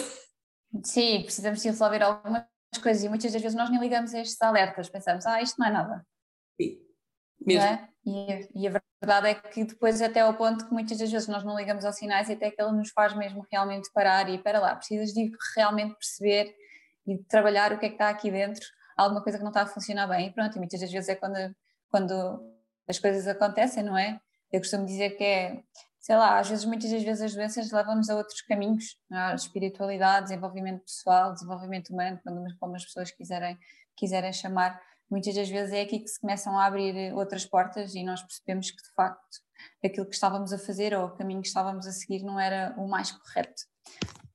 Sim, 0.83 1.23
precisamos 1.23 1.62
de 1.62 1.69
resolver 1.69 2.03
algumas 2.03 2.45
coisas 2.83 3.05
e 3.05 3.09
muitas 3.09 3.33
das 3.33 3.41
vezes 3.41 3.57
nós 3.57 3.71
nem 3.71 3.81
ligamos 3.81 4.12
a 4.12 4.21
estes 4.21 4.41
alertas, 4.43 4.88
pensamos, 4.88 5.25
ah, 5.26 5.41
isto 5.41 5.59
não 5.59 5.67
é 5.67 5.71
nada. 5.71 6.07
Sim, 6.61 6.84
mesmo. 7.47 7.69
É? 7.69 7.89
E, 8.07 8.49
e, 8.55 8.69
a 8.69 8.81
verdade 9.01 9.29
é 9.29 9.35
que 9.35 9.65
depois 9.65 10.03
até 10.03 10.21
ao 10.21 10.35
ponto 10.35 10.67
que 10.67 10.73
muitas 10.73 10.99
das 10.99 11.11
vezes 11.11 11.27
nós 11.27 11.43
não 11.43 11.57
ligamos 11.57 11.85
aos 11.85 11.97
sinais 11.97 12.29
e 12.29 12.35
até 12.35 12.51
que 12.51 12.61
ele 12.61 12.73
nos 12.73 12.91
faz 12.91 13.15
mesmo 13.15 13.47
realmente 13.51 13.91
parar 13.95 14.29
e 14.29 14.37
para 14.39 14.61
lá, 14.61 14.77
precisas 14.77 15.11
de 15.13 15.31
realmente 15.57 15.95
perceber 15.95 16.55
e 17.07 17.17
trabalhar 17.25 17.73
o 17.73 17.78
que 17.78 17.87
é 17.87 17.89
que 17.89 17.95
está 17.95 18.11
aqui 18.11 18.30
dentro, 18.30 18.65
alguma 18.97 19.23
coisa 19.23 19.39
que 19.39 19.45
não 19.45 19.50
está 19.50 19.63
a 19.63 19.67
funcionar 19.67 20.07
bem 20.07 20.28
e 20.28 20.33
pronto, 20.33 20.54
e 20.57 20.59
muitas 20.59 20.80
das 20.80 20.91
vezes 20.91 21.09
é 21.09 21.15
quando, 21.15 21.54
quando 21.91 22.54
as 22.89 22.99
coisas 22.99 23.26
acontecem, 23.26 23.83
não 23.83 23.97
é? 23.97 24.21
Eu 24.52 24.61
costumo 24.61 24.85
dizer 24.85 25.17
que 25.17 25.25
é, 25.25 25.63
sei 25.99 26.17
lá, 26.17 26.39
às 26.39 26.49
vezes, 26.49 26.65
muitas 26.65 26.91
das 26.91 27.02
vezes 27.02 27.23
as 27.23 27.35
doenças 27.35 27.73
levam-nos 27.73 28.11
a 28.11 28.17
outros 28.17 28.43
caminhos, 28.43 28.97
a 29.11 29.35
espiritualidade, 29.35 30.28
desenvolvimento 30.28 30.83
pessoal, 30.83 31.33
desenvolvimento 31.33 31.91
humano, 31.91 32.21
como 32.61 32.76
as 32.76 32.85
pessoas 32.85 33.11
quiserem, 33.11 33.59
quiserem 33.97 34.33
chamar, 34.33 34.80
muitas 35.15 35.33
das 35.37 35.49
vezes 35.49 35.73
é 35.73 35.83
aqui 35.83 36.00
que 36.00 36.09
se 36.09 36.21
começam 36.21 36.59
a 36.59 36.67
abrir 36.67 37.15
outras 37.15 37.47
portas 37.47 37.95
e 37.95 38.03
nós 38.03 38.21
percebemos 38.21 38.73
que 38.73 38.83
de 38.83 38.93
facto 38.97 39.39
aquilo 39.85 40.07
que 40.07 40.15
estávamos 40.15 40.53
a 40.53 40.59
fazer 40.59 40.93
ou 40.93 41.07
o 41.07 41.17
caminho 41.17 41.41
que 41.41 41.47
estávamos 41.47 41.87
a 41.87 41.93
seguir 41.93 42.25
não 42.25 42.41
era 42.41 42.75
o 42.77 42.89
mais 42.89 43.13
correto. 43.13 43.63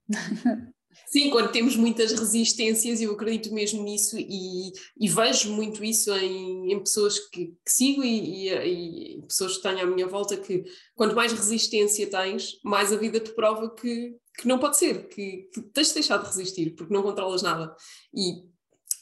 Sim, 1.05 1.31
quando 1.31 1.51
temos 1.51 1.75
muitas 1.75 2.13
resistências, 2.13 3.01
eu 3.01 3.11
acredito 3.11 3.53
mesmo 3.53 3.83
nisso 3.83 4.17
e, 4.17 4.71
e 4.97 5.09
vejo 5.09 5.51
muito 5.51 5.83
isso 5.83 6.11
em, 6.13 6.71
em 6.71 6.79
pessoas 6.79 7.19
que, 7.19 7.47
que 7.47 7.71
sigo 7.71 8.03
e, 8.03 8.49
e, 8.49 9.17
e, 9.17 9.21
pessoas 9.23 9.57
que 9.57 9.63
tenho 9.63 9.81
à 9.81 9.85
minha 9.85 10.07
volta 10.07 10.37
que 10.37 10.63
quanto 10.95 11.15
mais 11.15 11.33
resistência 11.33 12.09
tens, 12.09 12.59
mais 12.63 12.93
a 12.93 12.97
vida 12.97 13.19
te 13.19 13.31
prova 13.31 13.73
que, 13.75 14.15
que 14.37 14.47
não 14.47 14.59
pode 14.59 14.77
ser, 14.77 15.07
que, 15.09 15.49
que 15.53 15.61
tens 15.73 15.89
de 15.89 15.95
deixar 15.95 16.17
de 16.17 16.27
resistir, 16.27 16.75
porque 16.75 16.93
não 16.93 17.03
controlas 17.03 17.41
nada. 17.41 17.75
E 18.13 18.49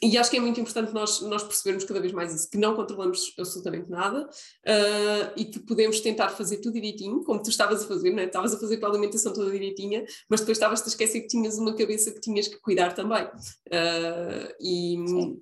e 0.01 0.17
acho 0.17 0.29
que 0.29 0.37
é 0.37 0.39
muito 0.39 0.59
importante 0.59 0.93
nós, 0.93 1.21
nós 1.21 1.43
percebermos 1.43 1.83
cada 1.83 1.99
vez 1.99 2.13
mais 2.13 2.33
isso, 2.33 2.49
que 2.49 2.57
não 2.57 2.75
controlamos 2.75 3.33
absolutamente 3.37 3.89
nada 3.89 4.25
uh, 4.25 5.33
e 5.35 5.45
que 5.45 5.59
podemos 5.59 5.99
tentar 6.01 6.29
fazer 6.29 6.57
tudo 6.57 6.73
direitinho, 6.73 7.23
como 7.23 7.41
tu 7.41 7.49
estavas 7.49 7.83
a 7.83 7.87
fazer, 7.87 8.11
não 8.11 8.19
é? 8.19 8.25
Estavas 8.25 8.53
a 8.53 8.59
fazer 8.59 8.83
a 8.83 8.87
alimentação 8.87 9.33
toda 9.33 9.49
direitinha, 9.49 10.05
mas 10.29 10.41
depois 10.41 10.57
estavas 10.57 10.83
a 10.83 10.87
esquecer 10.87 11.21
que 11.21 11.27
tinhas 11.27 11.57
uma 11.57 11.75
cabeça 11.75 12.11
que 12.11 12.19
tinhas 12.19 12.47
que 12.47 12.59
cuidar 12.59 12.93
também. 12.93 13.25
Uh, 13.25 14.53
e, 14.61 14.97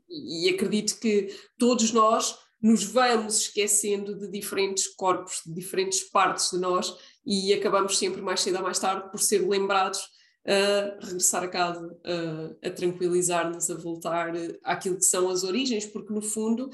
e 0.09 0.49
acredito 0.49 0.99
que 0.99 1.35
todos 1.57 1.91
nós 1.91 2.37
nos 2.61 2.83
vamos 2.83 3.41
esquecendo 3.41 4.17
de 4.17 4.31
diferentes 4.31 4.87
corpos, 4.87 5.41
de 5.45 5.53
diferentes 5.53 5.99
partes 6.09 6.49
de 6.49 6.57
nós 6.57 6.95
e 7.25 7.53
acabamos 7.53 7.97
sempre 7.97 8.21
mais 8.21 8.39
cedo 8.41 8.57
ou 8.57 8.63
mais 8.63 8.79
tarde 8.79 9.11
por 9.11 9.19
ser 9.19 9.47
lembrados 9.47 9.99
a 10.47 11.05
regressar 11.05 11.43
a 11.43 11.47
casa, 11.47 11.97
a, 12.03 12.67
a 12.67 12.71
tranquilizar-nos, 12.71 13.69
a 13.69 13.75
voltar 13.75 14.31
àquilo 14.63 14.97
que 14.97 15.05
são 15.05 15.29
as 15.29 15.43
origens, 15.43 15.85
porque 15.85 16.13
no 16.13 16.21
fundo 16.21 16.69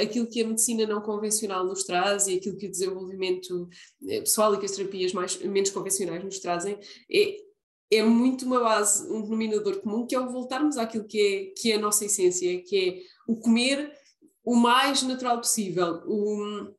aquilo 0.00 0.26
que 0.26 0.42
a 0.42 0.46
medicina 0.46 0.86
não 0.86 1.00
convencional 1.00 1.64
nos 1.64 1.84
traz 1.84 2.26
e 2.26 2.34
aquilo 2.34 2.56
que 2.56 2.66
o 2.66 2.70
desenvolvimento 2.70 3.68
eh, 4.08 4.20
pessoal 4.20 4.54
e 4.54 4.58
que 4.58 4.66
as 4.66 4.72
terapias 4.72 5.12
mais, 5.12 5.36
menos 5.42 5.70
convencionais 5.70 6.22
nos 6.22 6.38
trazem 6.38 6.78
é, 7.10 7.36
é 7.90 8.02
muito 8.02 8.44
uma 8.44 8.60
base, 8.60 9.10
um 9.10 9.22
denominador 9.22 9.80
comum, 9.80 10.06
que 10.06 10.14
é 10.14 10.20
o 10.20 10.30
voltarmos 10.30 10.76
àquilo 10.76 11.04
que 11.04 11.20
é, 11.20 11.60
que 11.60 11.72
é 11.72 11.76
a 11.76 11.80
nossa 11.80 12.04
essência, 12.04 12.62
que 12.62 12.76
é 12.76 13.30
o 13.30 13.36
comer 13.36 13.92
o 14.44 14.56
mais 14.56 15.02
natural 15.02 15.38
possível, 15.38 16.02
o, 16.06 16.72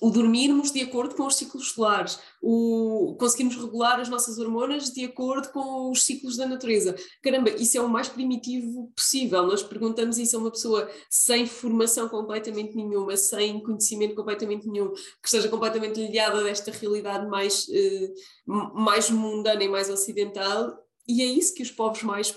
o 0.00 0.10
dormirmos 0.10 0.70
de 0.70 0.80
acordo 0.80 1.14
com 1.14 1.26
os 1.26 1.36
ciclos 1.36 1.72
solares, 1.72 2.18
o 2.40 3.16
conseguirmos 3.18 3.56
regular 3.56 4.00
as 4.00 4.08
nossas 4.08 4.38
hormonas 4.38 4.90
de 4.90 5.04
acordo 5.04 5.50
com 5.50 5.90
os 5.90 6.04
ciclos 6.04 6.36
da 6.36 6.46
natureza. 6.46 6.94
Caramba, 7.22 7.50
isso 7.50 7.76
é 7.76 7.80
o 7.80 7.88
mais 7.88 8.08
primitivo 8.08 8.92
possível. 8.94 9.46
Nós 9.46 9.62
perguntamos 9.62 10.18
isso 10.18 10.36
a 10.36 10.40
uma 10.40 10.50
pessoa 10.50 10.88
sem 11.10 11.46
formação 11.46 12.08
completamente 12.08 12.76
nenhuma, 12.76 13.16
sem 13.16 13.60
conhecimento 13.62 14.14
completamente 14.14 14.68
nenhum, 14.68 14.92
que 14.92 15.26
esteja 15.26 15.48
completamente 15.48 16.00
ligada 16.00 16.42
desta 16.44 16.70
realidade 16.70 17.26
mais, 17.28 17.66
eh, 17.70 18.12
mais 18.46 19.10
mundana 19.10 19.62
e 19.64 19.68
mais 19.68 19.90
ocidental, 19.90 20.78
e 21.08 21.22
é 21.22 21.24
isso 21.24 21.54
que 21.54 21.62
os 21.62 21.70
povos 21.70 22.02
mais 22.02 22.30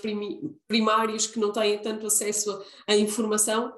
primários, 0.66 1.26
que 1.26 1.38
não 1.38 1.52
têm 1.52 1.78
tanto 1.78 2.06
acesso 2.06 2.58
à 2.88 2.96
informação, 2.96 3.70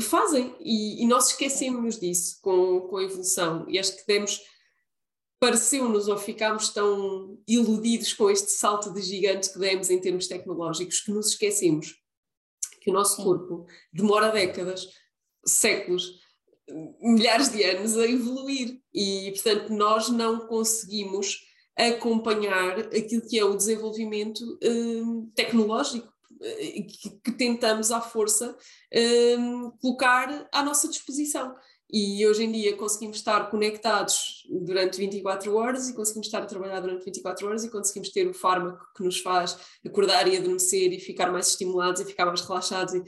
fazem. 0.00 0.54
E, 0.60 1.02
e 1.02 1.06
nós 1.06 1.28
esquecemos 1.28 1.98
disso 1.98 2.38
com, 2.42 2.82
com 2.82 2.96
a 2.96 3.04
evolução. 3.04 3.64
E 3.68 3.78
acho 3.78 3.96
que 3.96 4.06
demos 4.06 4.40
pareceu-nos 5.40 6.08
ou 6.08 6.16
ficámos 6.16 6.70
tão 6.70 7.38
iludidos 7.46 8.14
com 8.14 8.30
este 8.30 8.52
salto 8.52 8.92
de 8.92 9.02
gigante 9.02 9.52
que 9.52 9.58
demos 9.58 9.90
em 9.90 10.00
termos 10.00 10.26
tecnológicos 10.26 11.00
que 11.00 11.12
nos 11.12 11.32
esquecemos 11.32 12.02
que 12.84 12.90
o 12.90 12.92
nosso 12.92 13.22
corpo 13.22 13.66
demora 13.90 14.30
décadas, 14.30 14.86
séculos, 15.46 16.20
milhares 17.00 17.50
de 17.50 17.62
anos 17.64 17.96
a 17.96 18.06
evoluir. 18.06 18.78
E 18.92 19.32
portanto 19.32 19.70
nós 19.72 20.10
não 20.10 20.46
conseguimos 20.46 21.40
acompanhar 21.76 22.78
aquilo 22.80 23.26
que 23.26 23.38
é 23.38 23.44
o 23.44 23.56
desenvolvimento 23.56 24.58
hum, 24.62 25.30
tecnológico 25.34 26.12
que, 26.38 27.10
que 27.24 27.32
tentamos 27.32 27.90
à 27.90 28.00
força 28.00 28.56
um, 29.38 29.70
colocar 29.80 30.48
à 30.52 30.62
nossa 30.62 30.88
disposição. 30.88 31.54
E 31.90 32.26
hoje 32.26 32.44
em 32.44 32.50
dia 32.50 32.76
conseguimos 32.76 33.18
estar 33.18 33.50
conectados 33.50 34.44
durante 34.50 34.98
24 34.98 35.54
horas 35.54 35.88
e 35.88 35.94
conseguimos 35.94 36.26
estar 36.26 36.42
a 36.42 36.46
trabalhar 36.46 36.80
durante 36.80 37.04
24 37.04 37.46
horas 37.46 37.64
e 37.64 37.70
conseguimos 37.70 38.08
ter 38.08 38.26
o 38.26 38.34
fármaco 38.34 38.84
que 38.96 39.04
nos 39.04 39.20
faz 39.20 39.56
acordar 39.86 40.26
e 40.26 40.36
adormecer 40.36 40.92
e 40.92 40.98
ficar 40.98 41.30
mais 41.30 41.48
estimulados 41.48 42.00
e 42.00 42.04
ficar 42.04 42.26
mais 42.26 42.40
relaxados. 42.40 43.00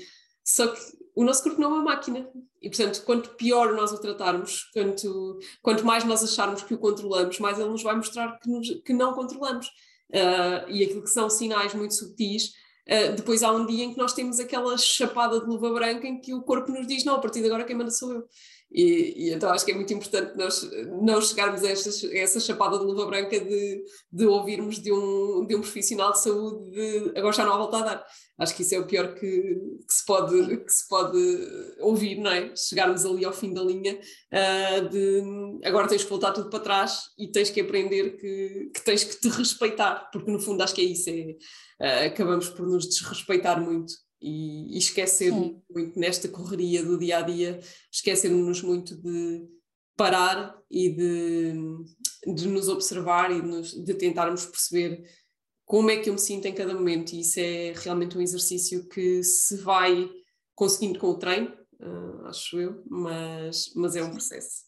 Só 0.45 0.69
que 0.69 0.81
o 1.17 1.25
nosso 1.25 1.43
corpo 1.43 1.61
não 1.61 1.71
é 1.71 1.75
uma 1.75 1.83
máquina. 1.83 2.29
E, 2.63 2.69
portanto, 2.69 3.03
quanto 3.05 3.31
pior 3.31 3.73
nós 3.75 3.93
o 3.93 4.01
tratarmos, 4.01 4.71
quanto, 4.73 5.39
quanto 5.63 5.85
mais 5.85 6.05
nós 6.05 6.23
acharmos 6.23 6.63
que 6.63 6.75
o 6.75 6.79
controlamos, 6.79 7.41
mais 7.41 7.59
ele 7.59 7.71
nos 7.71 7.83
vai 7.83 7.97
mostrar 7.97 8.39
que, 8.39 8.49
nos, 8.49 8.69
que 8.85 8.93
não 8.93 9.15
controlamos. 9.15 9.67
Uh, 10.11 10.71
e 10.71 10.85
aquilo 10.85 11.03
que 11.03 11.11
são 11.11 11.29
sinais 11.29 11.75
muito 11.75 11.95
subtis 11.95 12.53
Uh, 12.89 13.17
depois 13.17 13.43
há 13.43 13.51
um 13.51 13.67
dia 13.67 13.85
em 13.85 13.93
que 13.93 13.99
nós 13.99 14.13
temos 14.13 14.39
aquela 14.39 14.79
chapada 14.79 15.41
de 15.41 15.47
luva 15.47 15.73
branca 15.73 16.07
em 16.07 16.21
que 16.21 16.33
o 16.33 16.43
corpo 16.43 16.71
nos 16.71 16.87
diz: 16.87 17.05
não, 17.05 17.17
a 17.17 17.19
partir 17.19 17.41
de 17.41 17.47
agora 17.47 17.65
quem 17.65 17.77
manda 17.77 17.91
sou 17.91 18.13
eu. 18.13 18.29
E, 18.71 19.29
e, 19.29 19.33
então 19.33 19.51
acho 19.51 19.65
que 19.65 19.71
é 19.71 19.75
muito 19.75 19.93
importante 19.93 20.37
nós 20.37 20.69
não 21.03 21.21
chegarmos 21.21 21.63
a, 21.63 21.71
estas, 21.71 22.03
a 22.03 22.19
essa 22.19 22.41
chapada 22.41 22.79
de 22.79 22.85
luva 22.85 23.07
branca 23.07 23.39
de, 23.39 23.85
de 24.13 24.27
ouvirmos 24.27 24.81
de 24.81 24.93
um, 24.93 25.47
de 25.47 25.55
um 25.55 25.61
profissional 25.61 26.13
de 26.13 26.21
saúde 26.21 26.71
de 26.73 27.19
agora 27.19 27.33
já 27.33 27.45
não 27.45 27.53
há 27.53 27.59
volta 27.59 27.79
a 27.79 27.83
dar. 27.83 28.07
Acho 28.39 28.55
que 28.55 28.63
isso 28.63 28.75
é 28.75 28.79
o 28.79 28.87
pior 28.87 29.15
que, 29.15 29.21
que, 29.21 29.95
se, 29.95 30.05
pode, 30.05 30.57
que 30.59 30.73
se 30.73 30.87
pode 30.89 31.19
ouvir, 31.81 32.17
não 32.19 32.31
é? 32.31 32.55
Chegarmos 32.55 33.07
ali 33.07 33.25
ao 33.25 33.33
fim 33.33 33.55
da 33.55 33.63
linha 33.63 33.99
uh, 33.99 34.89
de 34.91 35.23
agora 35.65 35.89
tens 35.89 36.05
que 36.05 36.11
voltar 36.11 36.33
tudo 36.33 36.51
para 36.51 36.61
trás 36.61 37.05
e 37.19 37.31
tens 37.31 37.49
que 37.49 37.61
aprender 37.61 38.17
que, 38.19 38.71
que 38.75 38.85
tens 38.85 39.05
que 39.05 39.19
te 39.19 39.29
respeitar, 39.29 40.11
porque 40.13 40.31
no 40.31 40.39
fundo 40.39 40.63
acho 40.63 40.75
que 40.75 40.83
é 40.83 40.85
isso, 40.85 41.09
é, 41.09 41.37
uh, 41.81 42.07
acabamos 42.09 42.51
por 42.51 42.67
nos 42.67 42.87
desrespeitar 42.87 43.59
muito 43.59 44.06
e, 44.21 44.77
esquecer 44.77 45.33
muito 45.33 45.99
nesta 45.99 46.29
correria 46.29 46.83
do 46.83 46.99
dia 46.99 47.19
a 47.19 47.23
dia, 47.23 47.61
esquecermos 47.93 48.63
muito 48.63 48.97
de 48.97 49.47
parar 49.97 50.57
e 50.71 50.91
de, 50.91 51.53
de 52.35 52.49
nos 52.49 52.69
observar 52.69 53.31
e 53.31 53.41
de, 53.41 53.47
nos, 53.47 53.73
de 53.73 53.95
tentarmos 53.95 54.45
perceber 54.45 55.05
como 55.65 55.91
é 55.91 55.97
que 55.97 56.09
eu 56.09 56.15
me 56.15 56.19
sinto 56.19 56.47
em 56.47 56.55
cada 56.55 56.75
momento 56.75 57.13
e 57.13 57.21
isso 57.21 57.41
é 57.41 57.73
realmente 57.75 58.17
um 58.17 58.21
exercício 58.21 58.87
que 58.89 59.23
se 59.23 59.57
vai 59.57 60.09
conseguindo 60.55 60.99
com 60.99 61.09
o 61.09 61.19
treino, 61.19 61.53
uh, 61.81 62.27
acho 62.27 62.59
eu, 62.59 62.83
mas, 62.89 63.73
mas 63.75 63.97
é 63.97 64.03
um 64.03 64.11
processo. 64.11 64.65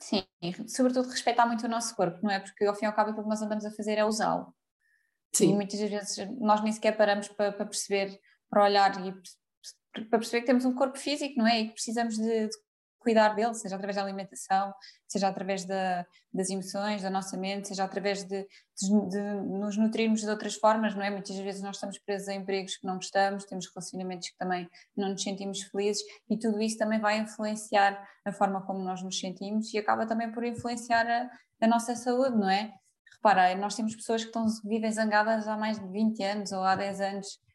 Sim, 0.00 0.22
sobretudo 0.68 1.08
respeitar 1.08 1.46
muito 1.46 1.66
o 1.66 1.68
nosso 1.68 1.94
corpo, 1.94 2.20
não 2.22 2.30
é? 2.30 2.38
Porque 2.38 2.64
ao 2.64 2.74
fim 2.74 2.84
e 2.84 2.86
ao 2.86 2.94
cabo 2.94 3.10
aquilo 3.10 3.24
que 3.24 3.30
nós 3.30 3.42
andamos 3.42 3.64
a 3.64 3.70
fazer 3.72 3.98
é 3.98 4.04
usá-lo. 4.04 4.54
Sim. 5.32 5.50
E 5.50 5.54
muitas 5.54 5.78
vezes 5.80 6.16
nós 6.40 6.62
nem 6.62 6.72
sequer 6.72 6.96
paramos 6.96 7.28
para, 7.28 7.52
para 7.52 7.66
perceber 7.66 8.18
para 8.50 8.64
olhar 8.64 9.06
e 9.06 9.12
para 9.92 10.18
perceber 10.18 10.40
que 10.40 10.46
temos 10.46 10.64
um 10.64 10.74
corpo 10.74 10.98
físico, 10.98 11.34
não 11.38 11.46
é? 11.46 11.60
E 11.60 11.68
que 11.68 11.74
precisamos 11.74 12.16
de, 12.16 12.48
de 12.48 12.56
cuidar 12.98 13.34
dele, 13.34 13.54
seja 13.54 13.76
através 13.76 13.96
da 13.96 14.02
alimentação, 14.02 14.74
seja 15.06 15.28
através 15.28 15.64
da, 15.64 16.04
das 16.32 16.50
emoções, 16.50 17.02
da 17.02 17.10
nossa 17.10 17.36
mente, 17.36 17.68
seja 17.68 17.84
através 17.84 18.24
de, 18.24 18.42
de, 18.42 19.08
de, 19.08 19.20
nos 19.44 19.76
nutrirmos 19.76 20.20
de 20.20 20.28
outras 20.28 20.56
formas, 20.56 20.94
não 20.94 21.02
é? 21.02 21.10
Muitas 21.10 21.36
vezes 21.36 21.62
nós 21.62 21.76
estamos 21.76 21.98
presos 21.98 22.28
a 22.28 22.34
empregos 22.34 22.76
que 22.76 22.86
não 22.86 22.96
gostamos, 22.96 23.44
temos 23.44 23.66
relacionamentos 23.74 24.28
que 24.28 24.36
também 24.36 24.68
não 24.96 25.10
nos 25.10 25.22
sentimos 25.22 25.62
felizes 25.62 26.02
e 26.28 26.38
tudo 26.38 26.60
isso 26.60 26.76
também 26.76 27.00
vai 27.00 27.18
influenciar 27.18 28.06
a 28.24 28.32
forma 28.32 28.60
como 28.66 28.80
nós 28.80 29.02
nos 29.02 29.18
sentimos 29.18 29.72
e 29.72 29.78
acaba 29.78 30.06
também 30.06 30.30
por 30.30 30.44
influenciar 30.44 31.06
a, 31.06 31.30
a 31.62 31.66
nossa 31.66 31.94
saúde, 31.96 32.36
não 32.36 32.50
é? 32.50 32.72
Repara, 33.14 33.54
nós 33.56 33.74
temos 33.74 33.96
pessoas 33.96 34.22
que 34.22 34.28
estão, 34.28 34.46
vivem 34.64 34.92
zangadas 34.92 35.48
há 35.48 35.56
mais 35.56 35.78
de 35.78 35.88
20 35.88 36.22
anos 36.22 36.52
ou 36.52 36.62
há 36.62 36.76
10 36.76 37.00
anos 37.00 37.47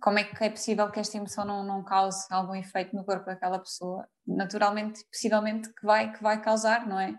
como 0.00 0.18
é 0.18 0.24
que 0.24 0.44
é 0.44 0.50
possível 0.50 0.90
que 0.90 1.00
esta 1.00 1.16
emoção 1.16 1.44
não, 1.44 1.62
não 1.62 1.84
cause 1.84 2.26
algum 2.30 2.54
efeito 2.54 2.94
no 2.94 3.04
corpo 3.04 3.26
daquela 3.26 3.58
pessoa? 3.58 4.08
Naturalmente, 4.26 5.04
possivelmente 5.10 5.72
que 5.72 5.86
vai, 5.86 6.12
que 6.12 6.22
vai 6.22 6.40
causar, 6.42 6.86
não 6.86 6.98
é? 6.98 7.14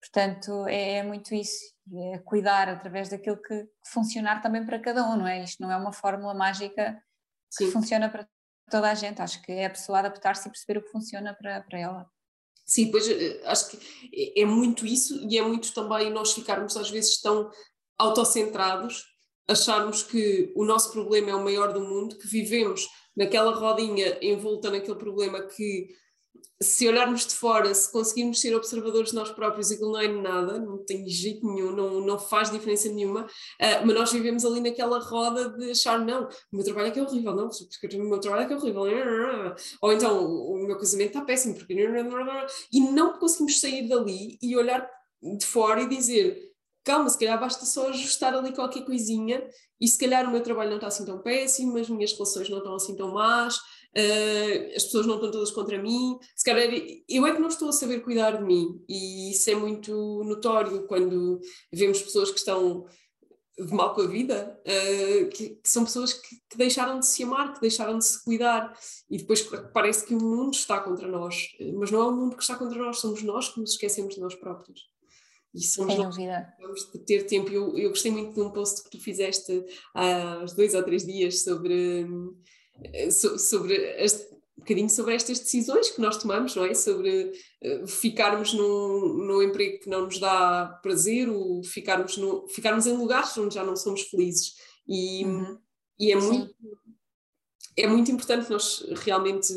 Portanto, 0.00 0.66
é, 0.66 0.96
é 0.98 1.02
muito 1.02 1.34
isso, 1.34 1.74
é 2.12 2.18
cuidar 2.18 2.68
através 2.68 3.08
daquilo 3.08 3.40
que, 3.40 3.64
que, 3.64 3.90
funcionar 3.90 4.42
também 4.42 4.66
para 4.66 4.78
cada 4.78 5.02
um, 5.08 5.16
não 5.16 5.26
é? 5.26 5.42
Isto 5.42 5.62
não 5.62 5.70
é 5.70 5.76
uma 5.76 5.92
fórmula 5.92 6.34
mágica 6.34 7.00
que 7.56 7.64
Sim. 7.64 7.70
funciona 7.70 8.10
para 8.10 8.28
toda 8.70 8.90
a 8.90 8.94
gente, 8.94 9.22
acho 9.22 9.40
que 9.42 9.52
é 9.52 9.66
a 9.66 9.70
pessoa 9.70 10.00
adaptar-se 10.00 10.48
e 10.48 10.50
perceber 10.50 10.78
o 10.78 10.82
que 10.82 10.90
funciona 10.90 11.34
para, 11.34 11.62
para 11.62 11.78
ela. 11.78 12.10
Sim, 12.66 12.90
pois 12.90 13.08
eh, 13.08 13.42
acho 13.44 13.70
que 13.70 13.78
é, 14.12 14.42
é 14.42 14.46
muito 14.46 14.86
isso 14.86 15.26
e 15.28 15.38
é 15.38 15.42
muito 15.42 15.72
também 15.72 16.10
nós 16.10 16.32
ficarmos 16.32 16.76
às 16.76 16.90
vezes 16.90 17.20
tão 17.20 17.50
autocentrados 17.98 19.04
acharmos 19.48 20.02
que 20.02 20.52
o 20.54 20.64
nosso 20.64 20.92
problema 20.92 21.30
é 21.30 21.34
o 21.34 21.44
maior 21.44 21.72
do 21.72 21.80
mundo, 21.80 22.16
que 22.16 22.26
vivemos 22.26 22.88
naquela 23.16 23.52
rodinha 23.52 24.18
envolta 24.22 24.70
naquele 24.70 24.96
problema 24.96 25.42
que 25.42 25.88
se 26.62 26.88
olharmos 26.88 27.26
de 27.26 27.34
fora, 27.34 27.72
se 27.74 27.90
conseguirmos 27.90 28.40
ser 28.40 28.54
observadores 28.54 29.10
de 29.10 29.16
nós 29.16 29.30
próprios, 29.30 29.70
aquilo 29.70 29.92
não 29.92 30.00
é 30.00 30.08
nada, 30.08 30.58
não 30.58 30.78
tem 30.78 31.06
jeito 31.08 31.46
nenhum, 31.46 31.72
não, 31.72 32.00
não 32.00 32.18
faz 32.18 32.50
diferença 32.50 32.88
nenhuma, 32.88 33.24
uh, 33.24 33.86
mas 33.86 33.94
nós 33.94 34.12
vivemos 34.12 34.44
ali 34.44 34.60
naquela 34.60 34.98
roda 34.98 35.50
de 35.50 35.70
achar, 35.70 35.98
não, 35.98 36.24
o 36.24 36.56
meu 36.56 36.64
trabalho 36.64 36.88
é 36.88 36.90
que 36.90 36.98
é 36.98 37.02
horrível, 37.02 37.34
não, 37.34 37.48
porque 37.48 37.96
o 37.96 38.04
meu 38.04 38.20
trabalho 38.20 38.44
é 38.44 38.46
que 38.46 38.52
é 38.52 38.56
horrível, 38.56 38.82
ou 39.82 39.92
então 39.92 40.26
o 40.26 40.66
meu 40.66 40.78
casamento 40.78 41.08
está 41.08 41.22
péssimo, 41.22 41.54
porque... 41.54 41.74
e 42.72 42.80
não 42.80 43.18
conseguimos 43.18 43.60
sair 43.60 43.88
dali 43.88 44.38
e 44.40 44.56
olhar 44.56 44.88
de 45.22 45.44
fora 45.44 45.82
e 45.82 45.88
dizer 45.88 46.53
calma, 46.84 47.08
se 47.08 47.18
calhar 47.18 47.40
basta 47.40 47.64
só 47.64 47.88
ajustar 47.88 48.34
ali 48.34 48.52
qualquer 48.52 48.84
coisinha 48.84 49.42
e 49.80 49.88
se 49.88 49.98
calhar 49.98 50.28
o 50.28 50.30
meu 50.30 50.42
trabalho 50.42 50.70
não 50.70 50.76
está 50.76 50.88
assim 50.88 51.04
tão 51.04 51.18
péssimo, 51.18 51.78
as 51.78 51.88
minhas 51.88 52.12
relações 52.12 52.48
não 52.48 52.58
estão 52.58 52.74
assim 52.74 52.94
tão 52.94 53.12
más, 53.12 53.56
uh, 53.56 54.76
as 54.76 54.84
pessoas 54.84 55.06
não 55.06 55.14
estão 55.14 55.30
todas 55.30 55.50
contra 55.50 55.80
mim, 55.80 56.18
se 56.36 56.44
calhar 56.44 56.68
eu 57.08 57.26
é 57.26 57.32
que 57.32 57.40
não 57.40 57.48
estou 57.48 57.70
a 57.70 57.72
saber 57.72 58.00
cuidar 58.00 58.32
de 58.32 58.44
mim 58.44 58.84
e 58.88 59.32
isso 59.32 59.50
é 59.50 59.54
muito 59.54 60.22
notório 60.24 60.86
quando 60.86 61.40
vemos 61.72 62.02
pessoas 62.02 62.30
que 62.30 62.38
estão 62.38 62.86
de 63.56 63.72
mal 63.72 63.94
com 63.94 64.00
a 64.00 64.06
vida, 64.06 64.60
uh, 64.66 65.28
que, 65.30 65.50
que, 65.50 65.68
são 65.68 65.84
pessoas 65.84 66.12
que, 66.12 66.36
que, 66.50 66.56
deixaram 66.58 66.98
de 66.98 67.06
se 67.06 67.22
amar, 67.22 67.54
que 67.54 67.60
deixaram 67.60 67.96
de 67.98 68.04
se 68.04 68.22
cuidar 68.24 68.76
e 69.08 69.16
depois 69.16 69.42
parece 69.72 70.04
que 70.04 70.14
o 70.14 70.20
mundo 70.20 70.52
está 70.52 70.80
contra 70.80 71.06
nós, 71.06 71.48
mas 71.74 71.90
não 71.90 72.02
é 72.02 72.06
o 72.06 72.12
mundo 72.12 72.36
que 72.36 72.42
está 72.42 72.56
contra 72.56 72.78
nós, 72.78 72.98
somos 72.98 73.22
nós 73.22 73.48
que 73.48 73.60
nos 73.60 73.72
esquecemos 73.72 74.16
de 74.16 74.20
nós 74.20 74.34
próprios. 74.34 74.93
E 75.54 75.62
somos 75.62 75.94
Sem 75.94 76.02
dúvida. 76.02 76.52
Vamos 76.60 76.84
ter 77.06 77.26
tempo. 77.26 77.50
Eu, 77.50 77.78
eu 77.78 77.90
gostei 77.90 78.10
muito 78.10 78.34
de 78.34 78.40
um 78.40 78.50
post 78.50 78.82
que 78.82 78.90
tu 78.90 79.00
fizeste 79.00 79.64
há 79.94 80.40
uns 80.42 80.52
dois 80.52 80.74
ou 80.74 80.82
três 80.82 81.06
dias 81.06 81.44
sobre, 81.44 82.06
eh, 82.92 83.10
sobre 83.10 83.96
um 84.58 84.60
bocadinho 84.60 84.90
sobre 84.90 85.14
estas 85.14 85.38
decisões 85.38 85.90
que 85.90 86.00
nós 86.00 86.16
tomamos, 86.16 86.56
não 86.56 86.64
é? 86.64 86.74
Sobre 86.74 87.32
uh, 87.62 87.86
ficarmos 87.86 88.52
num, 88.52 89.14
num 89.26 89.42
emprego 89.42 89.80
que 89.80 89.88
não 89.88 90.06
nos 90.06 90.18
dá 90.18 90.78
prazer 90.82 91.28
ou 91.28 91.62
ficarmos, 91.62 92.16
no, 92.16 92.48
ficarmos 92.48 92.86
em 92.86 92.96
lugares 92.96 93.36
onde 93.38 93.54
já 93.54 93.62
não 93.62 93.76
somos 93.76 94.02
felizes. 94.02 94.54
E, 94.88 95.24
uhum. 95.24 95.58
e 95.98 96.10
é, 96.10 96.16
muito, 96.16 96.54
é 97.76 97.86
muito 97.86 98.10
importante 98.10 98.50
nós 98.50 98.84
realmente 99.04 99.52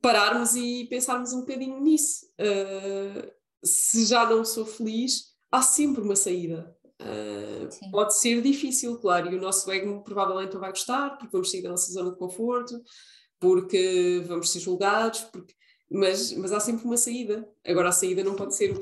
pararmos 0.00 0.56
e 0.56 0.86
pensarmos 0.88 1.34
um 1.34 1.40
bocadinho 1.40 1.80
nisso. 1.80 2.26
Uh, 2.40 3.43
se 3.64 4.06
já 4.06 4.28
não 4.28 4.44
sou 4.44 4.66
feliz, 4.66 5.34
há 5.50 5.62
sempre 5.62 6.02
uma 6.02 6.16
saída. 6.16 6.76
Uh, 7.00 7.90
pode 7.90 8.16
ser 8.16 8.40
difícil, 8.40 8.98
claro, 8.98 9.32
e 9.32 9.36
o 9.36 9.40
nosso 9.40 9.70
ego 9.70 10.02
provavelmente 10.04 10.52
não 10.52 10.60
vai 10.60 10.70
gostar, 10.70 11.10
porque 11.18 11.32
vamos 11.32 11.50
sair 11.50 11.62
da 11.62 11.70
nossa 11.70 11.92
zona 11.92 12.10
de 12.10 12.18
conforto, 12.18 12.80
porque 13.40 14.22
vamos 14.26 14.50
ser 14.50 14.60
julgados, 14.60 15.20
porque... 15.20 15.54
mas, 15.90 16.32
mas 16.32 16.52
há 16.52 16.60
sempre 16.60 16.84
uma 16.84 16.96
saída. 16.96 17.48
Agora, 17.66 17.88
a 17.88 17.92
saída 17.92 18.22
não 18.22 18.36
pode 18.36 18.54
ser 18.54 18.78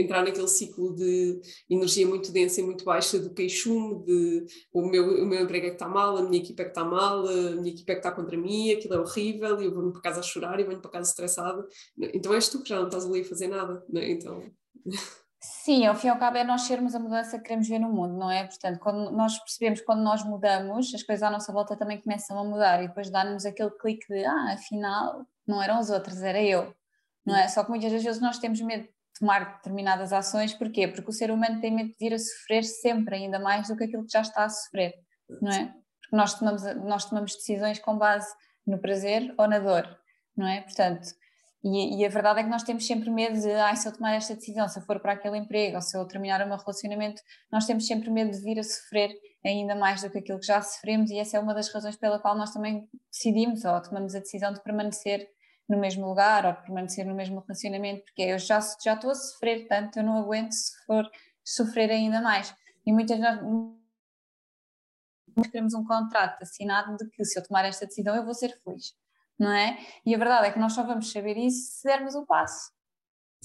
entrar 0.00 0.22
naquele 0.24 0.48
ciclo 0.48 0.94
de 0.94 1.40
energia 1.68 2.06
muito 2.06 2.32
densa 2.32 2.60
e 2.60 2.64
muito 2.64 2.84
baixa 2.84 3.18
do 3.18 3.32
queixume, 3.32 4.04
de 4.04 4.46
o 4.72 4.82
meu, 4.82 5.22
o 5.22 5.26
meu 5.26 5.42
emprego 5.42 5.66
é 5.66 5.70
que 5.70 5.76
está 5.76 5.88
mal, 5.88 6.16
a 6.16 6.22
minha 6.22 6.42
equipa 6.42 6.62
é 6.62 6.64
que 6.64 6.70
está 6.70 6.84
mal, 6.84 7.26
a 7.26 7.56
minha 7.56 7.72
equipa 7.72 7.92
é 7.92 7.94
que 7.94 8.00
está 8.00 8.12
contra 8.12 8.36
mim, 8.36 8.72
aquilo 8.72 8.94
é 8.94 9.00
horrível, 9.00 9.60
e 9.60 9.64
eu 9.64 9.74
vou-me 9.74 9.92
para 9.92 10.02
casa 10.02 10.20
a 10.20 10.22
chorar 10.22 10.60
e 10.60 10.64
venho 10.64 10.80
para 10.80 10.90
casa 10.90 11.10
estressada. 11.10 11.66
Então 12.14 12.34
és 12.34 12.48
tu 12.48 12.62
que 12.62 12.68
já 12.68 12.76
não 12.76 12.86
estás 12.86 13.04
ali 13.06 13.20
a 13.20 13.24
fazer 13.24 13.48
nada, 13.48 13.84
né? 13.88 14.10
Então. 14.10 14.42
Sim, 15.40 15.86
ao 15.86 15.94
fim 15.94 16.08
e 16.08 16.10
ao 16.10 16.18
cabo 16.18 16.38
é 16.38 16.44
nós 16.44 16.62
sermos 16.62 16.94
a 16.94 16.98
mudança 16.98 17.36
que 17.38 17.44
queremos 17.44 17.68
ver 17.68 17.78
no 17.78 17.92
mundo, 17.92 18.14
não 18.16 18.30
é? 18.30 18.44
Portanto, 18.44 18.80
quando 18.80 19.10
nós 19.12 19.38
percebemos 19.38 19.80
quando 19.80 20.02
nós 20.02 20.24
mudamos, 20.24 20.92
as 20.94 21.02
coisas 21.02 21.22
à 21.22 21.30
nossa 21.30 21.52
volta 21.52 21.76
também 21.76 22.00
começam 22.00 22.38
a 22.38 22.44
mudar 22.44 22.82
e 22.82 22.88
depois 22.88 23.10
dá-nos 23.10 23.44
aquele 23.44 23.70
clique 23.70 24.06
de 24.08 24.24
ah, 24.24 24.54
afinal 24.54 25.24
não 25.46 25.62
eram 25.62 25.78
os 25.78 25.90
outros, 25.90 26.22
era 26.22 26.42
eu, 26.42 26.74
não 27.24 27.36
é? 27.36 27.48
Só 27.48 27.62
que 27.62 27.70
muitas 27.70 27.92
vezes 27.92 28.20
nós 28.20 28.38
temos 28.38 28.60
medo 28.60 28.88
tomar 29.18 29.56
determinadas 29.56 30.12
ações, 30.12 30.54
porquê? 30.54 30.88
Porque 30.88 31.10
o 31.10 31.12
ser 31.12 31.30
humano 31.30 31.60
tem 31.60 31.74
medo 31.74 31.90
de 31.90 31.96
vir 31.98 32.14
a 32.14 32.18
sofrer 32.18 32.64
sempre 32.64 33.16
ainda 33.16 33.38
mais 33.38 33.68
do 33.68 33.76
que 33.76 33.84
aquilo 33.84 34.04
que 34.04 34.12
já 34.12 34.20
está 34.20 34.44
a 34.44 34.48
sofrer, 34.48 34.94
não 35.40 35.52
é? 35.52 35.66
Porque 36.00 36.16
nós 36.16 36.34
tomamos, 36.38 36.62
nós 36.84 37.04
tomamos 37.04 37.34
decisões 37.34 37.78
com 37.78 37.96
base 37.96 38.28
no 38.66 38.78
prazer 38.78 39.34
ou 39.38 39.48
na 39.48 39.58
dor, 39.58 39.88
não 40.36 40.46
é? 40.46 40.60
Portanto, 40.60 41.08
e, 41.64 42.00
e, 42.00 42.06
a 42.06 42.08
verdade 42.08 42.40
é 42.40 42.42
que 42.44 42.48
nós 42.48 42.62
temos 42.62 42.86
sempre 42.86 43.10
medo 43.10 43.40
de, 43.40 43.50
ah, 43.52 43.74
se 43.74 43.88
eu 43.88 43.92
tomar 43.92 44.14
esta 44.14 44.36
decisão, 44.36 44.68
se 44.68 44.78
eu 44.78 44.84
for 44.84 45.00
para 45.00 45.12
aquele 45.12 45.36
emprego 45.36 45.76
ou 45.76 45.82
se 45.82 45.96
eu 45.96 46.06
terminar 46.06 46.40
o 46.44 46.48
meu 46.48 46.56
relacionamento, 46.56 47.20
nós 47.50 47.66
temos 47.66 47.86
sempre 47.86 48.08
medo 48.08 48.30
de 48.30 48.40
vir 48.40 48.58
a 48.60 48.62
sofrer 48.62 49.10
ainda 49.44 49.74
mais 49.74 50.02
do 50.02 50.10
que 50.10 50.18
aquilo 50.18 50.38
que 50.38 50.46
já 50.46 50.60
sofremos 50.62 51.10
e 51.10 51.18
essa 51.18 51.36
é 51.36 51.40
uma 51.40 51.54
das 51.54 51.72
razões 51.72 51.96
pela 51.96 52.20
qual 52.20 52.36
nós 52.36 52.52
também 52.52 52.88
decidimos 53.10 53.64
ou 53.64 53.82
tomamos 53.82 54.14
a 54.14 54.20
decisão 54.20 54.52
de 54.52 54.62
permanecer 54.62 55.26
no 55.68 55.78
mesmo 55.78 56.06
lugar 56.06 56.46
ou 56.46 56.54
permanecer 56.54 57.04
no 57.04 57.14
mesmo 57.14 57.40
relacionamento, 57.40 58.04
porque 58.04 58.22
eu 58.22 58.38
já, 58.38 58.60
já 58.82 58.94
estou 58.94 59.10
a 59.10 59.14
sofrer 59.14 59.66
tanto, 59.66 59.98
eu 59.98 60.04
não 60.04 60.16
aguento 60.16 60.52
se 60.52 60.76
for 60.84 61.10
sofrer 61.44 61.90
ainda 61.90 62.20
mais. 62.20 62.54
E 62.84 62.92
muitas 62.92 63.18
vezes 63.18 63.42
nós 65.36 65.46
queremos 65.48 65.74
um 65.74 65.84
contrato 65.84 66.42
assinado 66.42 66.96
de 66.96 67.08
que 67.10 67.24
se 67.24 67.38
eu 67.38 67.42
tomar 67.46 67.64
esta 67.64 67.86
decisão 67.86 68.14
eu 68.14 68.24
vou 68.24 68.34
ser 68.34 68.58
feliz, 68.62 68.94
não 69.38 69.52
é? 69.52 69.78
E 70.04 70.14
a 70.14 70.18
verdade 70.18 70.46
é 70.46 70.52
que 70.52 70.58
nós 70.58 70.72
só 70.72 70.82
vamos 70.82 71.12
saber 71.12 71.36
isso 71.36 71.80
se 71.80 71.84
dermos 71.84 72.14
o 72.14 72.24
passo, 72.24 72.72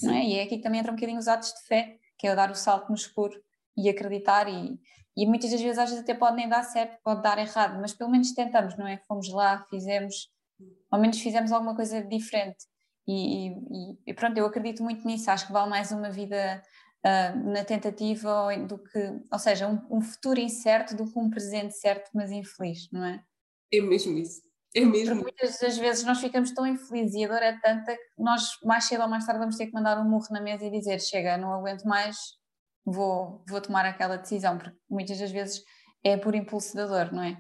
não 0.01 0.13
é? 0.13 0.23
E 0.23 0.35
é 0.35 0.43
aqui 0.43 0.57
que 0.57 0.63
também 0.63 0.79
entra 0.79 0.91
um 0.91 0.95
bocadinho 0.95 1.19
os 1.19 1.27
atos 1.27 1.53
de 1.53 1.61
fé, 1.67 1.99
que 2.17 2.27
é 2.27 2.35
dar 2.35 2.51
o 2.51 2.55
salto 2.55 2.89
no 2.89 2.95
escuro 2.95 3.41
e 3.75 3.89
acreditar 3.89 4.47
e, 4.47 4.79
e 5.17 5.25
muitas 5.27 5.51
das 5.51 5.61
vezes 5.61 5.77
às 5.77 5.89
vezes 5.89 6.03
até 6.03 6.13
pode 6.13 6.35
nem 6.35 6.47
dar 6.47 6.63
certo, 6.63 6.97
pode 7.03 7.21
dar 7.21 7.37
errado, 7.37 7.79
mas 7.81 7.93
pelo 7.93 8.11
menos 8.11 8.31
tentamos, 8.33 8.77
não 8.77 8.87
é? 8.87 8.97
Fomos 9.07 9.29
lá, 9.29 9.65
fizemos, 9.69 10.29
ao 10.89 10.99
menos 10.99 11.19
fizemos 11.19 11.51
alguma 11.51 11.75
coisa 11.75 12.01
diferente 12.03 12.65
e, 13.07 13.49
e, 13.49 13.97
e 14.07 14.13
pronto, 14.13 14.37
eu 14.37 14.45
acredito 14.45 14.83
muito 14.83 15.05
nisso, 15.05 15.29
acho 15.31 15.47
que 15.47 15.53
vale 15.53 15.69
mais 15.69 15.91
uma 15.91 16.09
vida 16.09 16.61
uh, 17.05 17.51
na 17.51 17.63
tentativa 17.63 18.55
do 18.67 18.77
que, 18.77 18.99
ou 19.31 19.39
seja, 19.39 19.67
um, 19.67 19.97
um, 19.97 20.01
futuro 20.01 20.39
incerto 20.39 20.95
do 20.95 21.11
que 21.11 21.17
um 21.17 21.29
presente 21.29 21.75
certo 21.75 22.09
mas 22.13 22.31
infeliz, 22.31 22.89
não 22.91 23.03
é? 23.03 23.23
É 23.73 23.81
mesmo 23.81 24.17
isso. 24.17 24.41
É 24.73 24.85
mesmo. 24.85 25.15
Porque 25.15 25.23
muitas 25.23 25.59
das 25.59 25.77
vezes 25.77 26.05
nós 26.05 26.19
ficamos 26.19 26.51
tão 26.51 26.65
infelizes 26.65 27.15
e 27.15 27.25
a 27.25 27.27
dor 27.27 27.43
é 27.43 27.59
tanta 27.59 27.93
que 27.93 28.03
nós 28.17 28.57
mais 28.63 28.85
cedo 28.85 29.03
ou 29.03 29.09
mais 29.09 29.25
tarde 29.25 29.39
vamos 29.39 29.57
ter 29.57 29.67
que 29.67 29.73
mandar 29.73 29.99
um 29.99 30.09
murro 30.09 30.27
na 30.31 30.39
mesa 30.39 30.65
e 30.65 30.71
dizer 30.71 30.99
chega, 31.01 31.37
não 31.37 31.53
aguento 31.53 31.83
mais, 31.83 32.17
vou, 32.85 33.43
vou 33.49 33.59
tomar 33.59 33.85
aquela 33.85 34.17
decisão, 34.17 34.57
porque 34.57 34.77
muitas 34.89 35.19
das 35.19 35.31
vezes 35.31 35.61
é 36.03 36.15
por 36.15 36.35
impulso 36.35 36.75
da 36.75 36.85
dor, 36.85 37.11
não 37.11 37.23
é? 37.23 37.37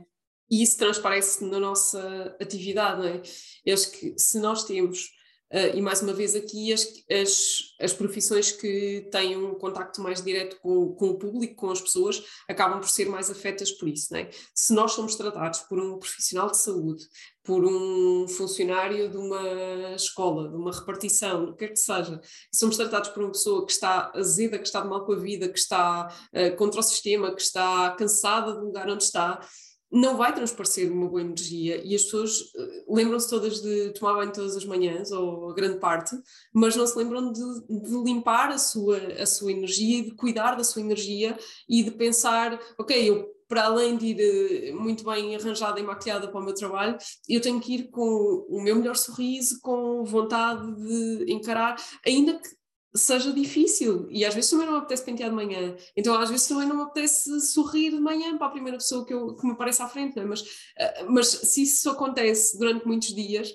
E 0.51 0.61
isso 0.61 0.77
transparece 0.77 1.45
na 1.45 1.59
nossa 1.59 2.35
atividade, 2.39 2.99
não 2.99 3.07
é? 3.07 3.21
Eu 3.65 3.73
acho 3.73 3.89
que 3.91 4.13
se 4.19 4.37
nós 4.37 4.65
temos 4.65 5.09
Uh, 5.53 5.75
e 5.75 5.81
mais 5.81 6.01
uma 6.01 6.13
vez 6.13 6.33
aqui 6.33 6.71
as, 6.71 6.87
as, 7.11 7.57
as, 7.81 7.91
profissões 7.91 8.53
que 8.53 9.05
têm 9.11 9.35
um 9.35 9.53
contacto 9.55 10.01
mais 10.01 10.23
direto 10.23 10.57
com, 10.61 10.95
com, 10.95 11.09
o 11.09 11.19
público, 11.19 11.55
com 11.55 11.69
as 11.69 11.81
pessoas, 11.81 12.23
acabam 12.47 12.79
por 12.79 12.87
ser 12.87 13.09
mais 13.09 13.29
afetas 13.29 13.69
por 13.69 13.89
isso. 13.89 14.15
É? 14.15 14.29
Se 14.55 14.73
nós 14.73 14.93
somos 14.93 15.13
tratados 15.15 15.59
por 15.63 15.77
um 15.77 15.99
profissional 15.99 16.49
de 16.49 16.57
saúde, 16.57 17.03
por 17.43 17.65
um 17.65 18.29
funcionário 18.29 19.09
de 19.09 19.17
uma 19.17 19.93
escola, 19.93 20.47
de 20.47 20.55
uma 20.55 20.71
repartição, 20.71 21.43
o 21.43 21.51
que 21.51 21.67
quer 21.67 21.73
que 21.73 21.79
seja, 21.79 22.21
somos 22.49 22.77
tratados 22.77 23.09
por 23.09 23.21
uma 23.21 23.33
pessoa 23.33 23.65
que 23.65 23.73
está 23.73 24.09
azeda, 24.15 24.57
que 24.57 24.65
está 24.65 24.79
de 24.79 24.87
mal 24.87 25.05
com 25.05 25.11
a 25.11 25.19
vida, 25.19 25.49
que 25.49 25.59
está 25.59 26.15
uh, 26.33 26.55
contra 26.55 26.79
o 26.79 26.83
sistema, 26.83 27.35
que 27.35 27.41
está 27.41 27.91
cansada 27.99 28.53
do 28.53 28.67
lugar 28.67 28.89
onde 28.89 29.03
está, 29.03 29.45
não 29.91 30.15
vai 30.15 30.33
transparecer 30.33 30.91
uma 30.91 31.07
boa 31.07 31.21
energia 31.21 31.81
e 31.83 31.93
as 31.93 32.03
pessoas 32.03 32.39
eh, 32.55 32.83
lembram-se 32.87 33.29
todas 33.29 33.61
de 33.61 33.91
tomar 33.93 34.13
banho 34.13 34.31
todas 34.31 34.55
as 34.55 34.65
manhãs, 34.65 35.11
ou 35.11 35.51
a 35.51 35.53
grande 35.53 35.79
parte, 35.79 36.15
mas 36.53 36.75
não 36.75 36.87
se 36.87 36.97
lembram 36.97 37.31
de, 37.31 37.41
de, 37.67 38.03
limpar 38.03 38.49
a 38.49 38.57
sua, 38.57 38.97
a 39.19 39.25
sua 39.25 39.51
energia 39.51 40.03
de 40.03 40.11
cuidar 40.11 40.55
da 40.55 40.63
sua 40.63 40.81
energia 40.81 41.37
e 41.67 41.83
de 41.83 41.91
pensar, 41.91 42.59
ok, 42.77 43.09
eu 43.09 43.29
para 43.51 43.65
além 43.65 43.97
de 43.97 44.05
ir 44.05 44.69
eh, 44.69 44.71
muito 44.71 45.03
bem 45.03 45.35
arranjada 45.35 45.77
e 45.77 45.83
maquilhada 45.83 46.29
para 46.29 46.39
o 46.39 46.43
meu 46.43 46.53
trabalho, 46.53 46.97
eu 47.27 47.41
tenho 47.41 47.59
que 47.59 47.75
ir 47.75 47.89
com 47.89 48.45
o 48.49 48.61
meu 48.63 48.77
melhor 48.77 48.95
sorriso, 48.95 49.59
com 49.61 50.05
vontade 50.05 50.73
de 50.73 51.33
encarar, 51.33 51.75
ainda 52.05 52.39
que 52.39 52.60
seja 52.93 53.31
difícil 53.31 54.07
e 54.09 54.25
às 54.25 54.35
vezes 54.35 54.49
também 54.49 54.65
não 54.65 54.73
me 54.73 54.79
apetece 54.79 55.05
pentear 55.05 55.29
de 55.29 55.35
manhã 55.35 55.75
então 55.95 56.13
às 56.13 56.29
vezes 56.29 56.47
também 56.47 56.67
não 56.67 56.75
me 56.75 56.83
apetece 56.83 57.39
sorrir 57.39 57.91
de 57.91 57.99
manhã 57.99 58.37
para 58.37 58.47
a 58.47 58.51
primeira 58.51 58.77
pessoa 58.77 59.05
que, 59.05 59.13
eu, 59.13 59.35
que 59.35 59.45
me 59.45 59.53
aparece 59.53 59.81
à 59.81 59.87
frente 59.87 60.19
é? 60.19 60.25
mas, 60.25 60.43
eh, 60.77 61.03
mas 61.07 61.27
se 61.27 61.63
isso 61.63 61.89
acontece 61.89 62.57
durante 62.57 62.85
muitos 62.85 63.13
dias 63.15 63.51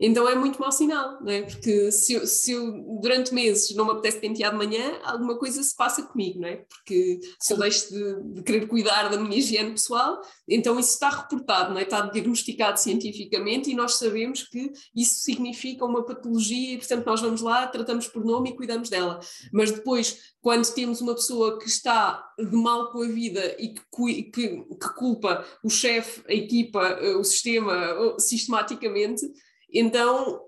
então 0.00 0.28
é 0.28 0.34
muito 0.34 0.60
mau 0.60 0.70
sinal, 0.70 1.18
não 1.20 1.30
é? 1.30 1.42
Porque 1.42 1.90
se 1.90 2.12
eu, 2.12 2.26
se 2.26 2.52
eu, 2.52 3.00
durante 3.00 3.34
meses 3.34 3.74
não 3.74 3.84
me 3.84 3.92
apetece 3.92 4.20
pentear 4.20 4.52
de 4.52 4.56
manhã, 4.56 5.00
alguma 5.02 5.36
coisa 5.36 5.60
se 5.62 5.74
passa 5.74 6.02
comigo, 6.02 6.40
não 6.40 6.48
é? 6.48 6.56
Porque 6.56 7.18
se 7.40 7.52
eu 7.52 7.58
deixo 7.58 7.92
de, 7.92 8.34
de, 8.34 8.42
querer 8.42 8.68
cuidar 8.68 9.08
da 9.08 9.18
minha 9.18 9.36
higiene 9.36 9.72
pessoal, 9.72 10.20
então 10.48 10.78
isso 10.78 10.92
está 10.92 11.08
reportado, 11.08 11.72
não 11.72 11.80
é? 11.80 11.82
Está 11.82 12.02
diagnosticado 12.02 12.78
cientificamente 12.78 13.70
e 13.70 13.74
nós 13.74 13.96
sabemos 13.96 14.44
que 14.44 14.72
isso 14.94 15.16
significa 15.20 15.84
uma 15.84 16.04
patologia 16.04 16.74
e, 16.74 16.78
portanto, 16.78 17.04
nós 17.04 17.20
vamos 17.20 17.40
lá, 17.40 17.66
tratamos 17.66 18.06
por 18.06 18.24
nome 18.24 18.50
e 18.50 18.56
cuidamos 18.56 18.88
dela. 18.88 19.18
Mas 19.52 19.72
depois, 19.72 20.18
quando 20.40 20.72
temos 20.72 21.00
uma 21.00 21.14
pessoa 21.14 21.58
que 21.58 21.66
está 21.66 22.24
de 22.38 22.56
mal 22.56 22.92
com 22.92 23.02
a 23.02 23.08
vida 23.08 23.56
e 23.58 23.74
que, 23.74 24.22
que, 24.22 24.48
que 24.62 24.94
culpa 24.96 25.44
o 25.64 25.68
chefe, 25.68 26.22
a 26.28 26.32
equipa, 26.32 26.86
eh, 26.86 27.16
o 27.16 27.24
sistema 27.24 28.16
sistematicamente 28.18 29.26
então 29.72 30.40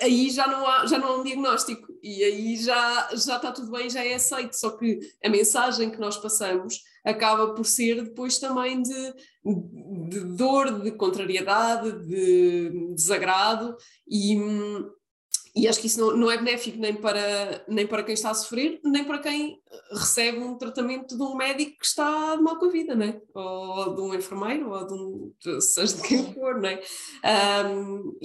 aí 0.00 0.30
já 0.30 0.46
não 0.46 0.66
há, 0.66 0.86
já 0.86 0.98
não 0.98 1.08
há 1.08 1.16
um 1.16 1.24
diagnóstico 1.24 1.92
e 2.02 2.22
aí 2.22 2.56
já, 2.56 3.08
já 3.12 3.36
está 3.36 3.50
tudo 3.52 3.70
bem, 3.70 3.90
já 3.90 4.04
é 4.04 4.14
aceito, 4.14 4.54
só 4.54 4.70
que 4.70 5.00
a 5.24 5.28
mensagem 5.28 5.90
que 5.90 5.98
nós 5.98 6.16
passamos 6.16 6.80
acaba 7.04 7.52
por 7.52 7.64
ser 7.64 8.02
depois 8.02 8.38
também 8.38 8.80
de, 8.80 9.14
de 10.08 10.20
dor, 10.36 10.80
de 10.80 10.92
contrariedade, 10.92 12.06
de 12.06 12.94
desagrado 12.94 13.76
e, 14.08 14.36
e 15.56 15.66
acho 15.66 15.80
que 15.80 15.88
isso 15.88 16.14
não, 16.16 16.30
é 16.30 16.36
benéfico 16.36 16.78
nem 16.78 16.94
para, 16.94 17.64
nem 17.66 17.84
para 17.84 18.04
quem 18.04 18.14
está 18.14 18.30
a 18.30 18.34
sofrer, 18.34 18.80
nem 18.84 19.04
para 19.04 19.18
quem 19.18 19.60
recebe 19.90 20.38
um 20.38 20.56
tratamento 20.56 21.16
de 21.16 21.22
um 21.22 21.34
médico 21.34 21.78
que 21.80 21.86
está 21.86 22.36
mal 22.40 22.56
com 22.56 22.66
a 22.66 22.70
vida, 22.70 22.94
né? 22.94 23.20
ou 23.34 23.96
de 23.96 24.00
um 24.00 24.14
enfermeiro, 24.14 24.70
ou 24.70 24.86
de 24.86 24.94
um, 24.94 25.60
seja 25.60 25.96
de 25.96 26.02
quem 26.02 26.32
for, 26.32 26.60
né? 26.60 26.80
Um, 27.66 28.16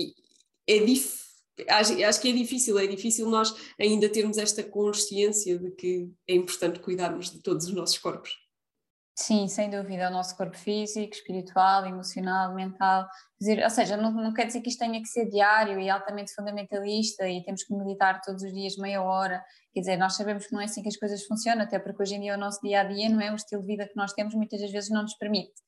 é 0.67 0.79
difícil. 0.79 1.27
Acho, 1.69 2.05
acho, 2.05 2.21
que 2.21 2.29
é 2.29 2.33
difícil, 2.33 2.77
é 2.77 2.85
difícil 2.85 3.27
nós 3.29 3.55
ainda 3.79 4.07
termos 4.07 4.37
esta 4.37 4.63
consciência 4.63 5.57
de 5.57 5.71
que 5.71 6.07
é 6.27 6.35
importante 6.35 6.79
cuidarmos 6.79 7.31
de 7.31 7.41
todos 7.41 7.65
os 7.65 7.73
nossos 7.73 7.97
corpos. 7.97 8.31
Sim, 9.19 9.47
sem 9.47 9.67
dúvida, 9.67 10.09
o 10.09 10.11
nosso 10.11 10.37
corpo 10.37 10.55
físico, 10.55 11.11
espiritual, 11.11 11.87
emocional, 11.87 12.53
mental, 12.53 13.07
dizer, 13.39 13.63
ou 13.63 13.69
seja, 13.71 13.97
não, 13.97 14.11
não 14.11 14.31
quer 14.31 14.45
dizer 14.45 14.61
que 14.61 14.69
isto 14.69 14.77
tenha 14.77 15.01
que 15.01 15.07
ser 15.07 15.27
diário 15.27 15.79
e 15.79 15.89
altamente 15.89 16.31
fundamentalista 16.35 17.27
e 17.27 17.43
temos 17.43 17.63
que 17.63 17.73
meditar 17.73 18.21
todos 18.21 18.43
os 18.43 18.53
dias 18.53 18.77
meia 18.77 19.01
hora, 19.01 19.43
quer 19.73 19.79
dizer, 19.79 19.97
nós 19.97 20.15
sabemos 20.15 20.45
que 20.45 20.53
não 20.53 20.61
é 20.61 20.65
assim 20.65 20.83
que 20.83 20.89
as 20.89 20.97
coisas 20.97 21.25
funcionam, 21.25 21.63
até 21.63 21.79
porque 21.79 22.03
hoje 22.03 22.13
em 22.13 22.21
dia 22.21 22.35
o 22.35 22.37
nosso 22.37 22.61
dia 22.61 22.81
a 22.81 22.83
dia 22.83 23.09
não 23.09 23.19
é 23.19 23.31
o 23.31 23.35
estilo 23.35 23.61
de 23.61 23.67
vida 23.67 23.87
que 23.87 23.95
nós 23.95 24.13
temos, 24.13 24.35
muitas 24.35 24.61
das 24.61 24.71
vezes 24.71 24.91
não 24.91 25.01
nos 25.01 25.15
permite 25.15 25.63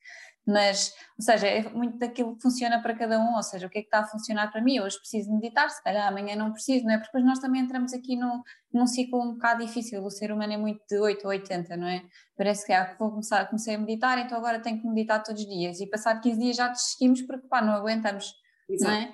mas, 0.48 0.94
ou 1.18 1.24
seja, 1.24 1.48
é 1.48 1.70
muito 1.70 1.98
daquilo 2.00 2.36
que 2.36 2.42
funciona 2.42 2.82
para 2.82 2.96
cada 2.96 3.20
um, 3.20 3.36
ou 3.36 3.44
seja, 3.44 3.68
o 3.68 3.70
que 3.70 3.80
é 3.80 3.82
que 3.82 3.88
está 3.88 4.00
a 4.00 4.06
funcionar 4.06 4.52
para 4.52 4.62
mim, 4.62 4.80
hoje 4.80 4.98
preciso 4.98 5.32
meditar, 5.32 5.70
se 5.70 5.82
calhar 5.84 6.08
amanhã 6.08 6.36
não 6.36 6.52
preciso, 6.52 6.86
não 6.86 6.94
é? 6.94 6.98
Porque 6.98 7.08
depois 7.08 7.26
nós 7.26 7.40
também 7.40 7.62
entramos 7.62 7.94
aqui 7.94 8.16
num, 8.16 8.42
num 8.74 8.88
ciclo 8.88 9.22
um 9.22 9.34
bocado 9.34 9.64
difícil, 9.66 10.04
o 10.04 10.10
ser 10.10 10.32
humano 10.32 10.54
é 10.54 10.58
muito 10.58 10.82
de 10.90 10.98
8 10.98 11.24
ou 11.24 11.30
80, 11.30 11.78
não 11.78 11.88
é? 11.88 12.04
Parece 12.36 12.66
que 12.66 12.74
ah, 12.74 12.96
vou 12.98 13.12
começar, 13.12 13.46
comecei 13.46 13.76
a 13.76 13.78
meditar, 13.78 14.18
então 14.18 14.38
agora 14.38 14.60
tenho 14.60 14.82
que 14.82 14.88
meditar 14.88 15.22
todos 15.22 15.42
os 15.42 15.48
dias, 15.48 15.80
e 15.80 15.88
passado 15.88 16.22
15 16.22 16.40
dias 16.40 16.56
já 16.56 16.68
desistimos 16.68 17.22
porque 17.22 17.48
pá, 17.48 17.62
não 17.62 17.74
aguentamos, 17.74 18.34
Exato. 18.68 18.92
não 18.92 19.00
é? 19.00 19.14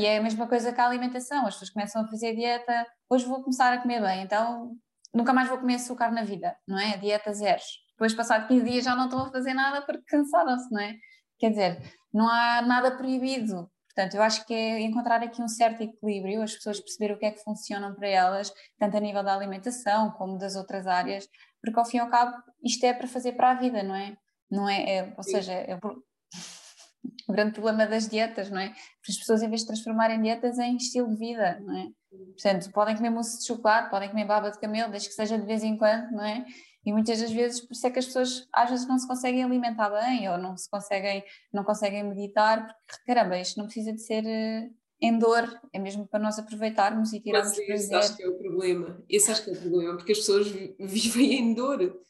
E 0.00 0.06
é 0.06 0.18
a 0.18 0.22
mesma 0.22 0.48
coisa 0.48 0.72
que 0.72 0.80
a 0.80 0.86
alimentação, 0.86 1.46
as 1.46 1.54
pessoas 1.54 1.70
começam 1.70 2.02
a 2.02 2.08
fazer 2.08 2.34
dieta, 2.34 2.86
hoje 3.10 3.26
vou 3.26 3.42
começar 3.42 3.72
a 3.72 3.78
comer 3.78 4.00
bem, 4.00 4.22
então 4.22 4.72
nunca 5.14 5.32
mais 5.32 5.48
vou 5.48 5.58
comer 5.58 5.74
açúcar 5.74 6.10
na 6.10 6.24
vida, 6.24 6.56
não 6.66 6.78
é? 6.78 6.96
Dieta 6.96 7.32
zeros 7.32 7.85
depois, 7.96 8.12
passado 8.12 8.46
15 8.46 8.64
dias, 8.64 8.84
já 8.84 8.94
não 8.94 9.06
estão 9.06 9.22
a 9.22 9.30
fazer 9.30 9.54
nada 9.54 9.80
porque 9.80 10.02
cansaram-se, 10.06 10.70
não 10.70 10.80
é? 10.80 10.94
Quer 11.38 11.50
dizer, 11.50 11.94
não 12.12 12.28
há 12.28 12.60
nada 12.60 12.94
proibido. 12.94 13.70
Portanto, 13.86 14.14
eu 14.14 14.22
acho 14.22 14.44
que 14.44 14.52
é 14.52 14.80
encontrar 14.82 15.22
aqui 15.22 15.40
um 15.40 15.48
certo 15.48 15.80
equilíbrio, 15.80 16.42
as 16.42 16.54
pessoas 16.54 16.78
perceberem 16.78 17.16
o 17.16 17.18
que 17.18 17.24
é 17.24 17.30
que 17.30 17.42
funcionam 17.42 17.94
para 17.94 18.06
elas, 18.06 18.52
tanto 18.78 18.98
a 18.98 19.00
nível 19.00 19.24
da 19.24 19.34
alimentação 19.34 20.10
como 20.10 20.36
das 20.36 20.54
outras 20.54 20.86
áreas, 20.86 21.26
porque 21.62 21.78
ao 21.78 21.86
fim 21.86 21.96
e 21.96 22.00
ao 22.00 22.10
cabo 22.10 22.36
isto 22.62 22.84
é 22.84 22.92
para 22.92 23.08
fazer 23.08 23.32
para 23.32 23.52
a 23.52 23.54
vida, 23.54 23.82
não 23.82 23.94
é? 23.94 24.14
Não 24.50 24.68
é, 24.68 24.96
é 24.96 25.14
ou 25.16 25.22
seja, 25.22 25.54
é, 25.54 25.78
o 27.26 27.32
grande 27.32 27.52
problema 27.52 27.86
das 27.86 28.06
dietas, 28.06 28.50
não 28.50 28.60
é? 28.60 28.74
As 29.08 29.16
pessoas, 29.16 29.42
em 29.42 29.48
vez 29.48 29.62
de 29.62 29.68
transformarem 29.68 30.20
dietas 30.20 30.58
em 30.58 30.76
estilo 30.76 31.08
de 31.08 31.16
vida, 31.16 31.58
não 31.60 31.78
é? 31.78 31.86
Portanto, 32.10 32.70
podem 32.72 32.96
comer 32.96 33.10
mousse 33.10 33.38
de 33.38 33.46
chocolate, 33.46 33.88
podem 33.88 34.10
comer 34.10 34.26
baba 34.26 34.50
de 34.50 34.58
camelo, 34.58 34.90
desde 34.90 35.08
que 35.08 35.14
seja 35.14 35.38
de 35.38 35.46
vez 35.46 35.64
em 35.64 35.76
quando, 35.76 36.10
não 36.10 36.24
é? 36.24 36.44
E 36.86 36.92
muitas 36.92 37.20
das 37.20 37.32
vezes, 37.32 37.60
por 37.60 37.72
isso 37.72 37.84
é 37.84 37.90
que 37.90 37.98
as 37.98 38.06
pessoas 38.06 38.46
às 38.54 38.70
vezes 38.70 38.86
não 38.86 38.96
se 38.96 39.08
conseguem 39.08 39.42
alimentar 39.42 39.90
bem 39.90 40.30
ou 40.30 40.38
não 40.38 40.56
se 40.56 40.70
conseguem, 40.70 41.24
não 41.52 41.64
conseguem 41.64 42.04
meditar, 42.04 42.64
porque 42.86 43.02
caramba, 43.04 43.36
isto 43.40 43.58
não 43.58 43.64
precisa 43.64 43.92
de 43.92 44.00
ser 44.00 44.24
uh, 44.24 44.74
em 45.00 45.18
dor, 45.18 45.60
é 45.72 45.80
mesmo 45.80 46.06
para 46.06 46.20
nós 46.20 46.38
aproveitarmos 46.38 47.12
e 47.12 47.20
tirarmos 47.20 47.58
Mas 47.58 47.68
esse 47.68 47.94
acho 47.94 48.16
que 48.16 48.22
é 48.22 48.28
o 48.28 48.38
problema, 48.38 49.04
esse 49.08 49.30
acho 49.32 49.42
que 49.42 49.50
é 49.50 49.52
o 49.54 49.60
problema, 49.60 49.96
porque 49.96 50.12
as 50.12 50.18
pessoas 50.18 50.46
vivem 50.78 51.34
em 51.34 51.54
dor, 51.54 52.00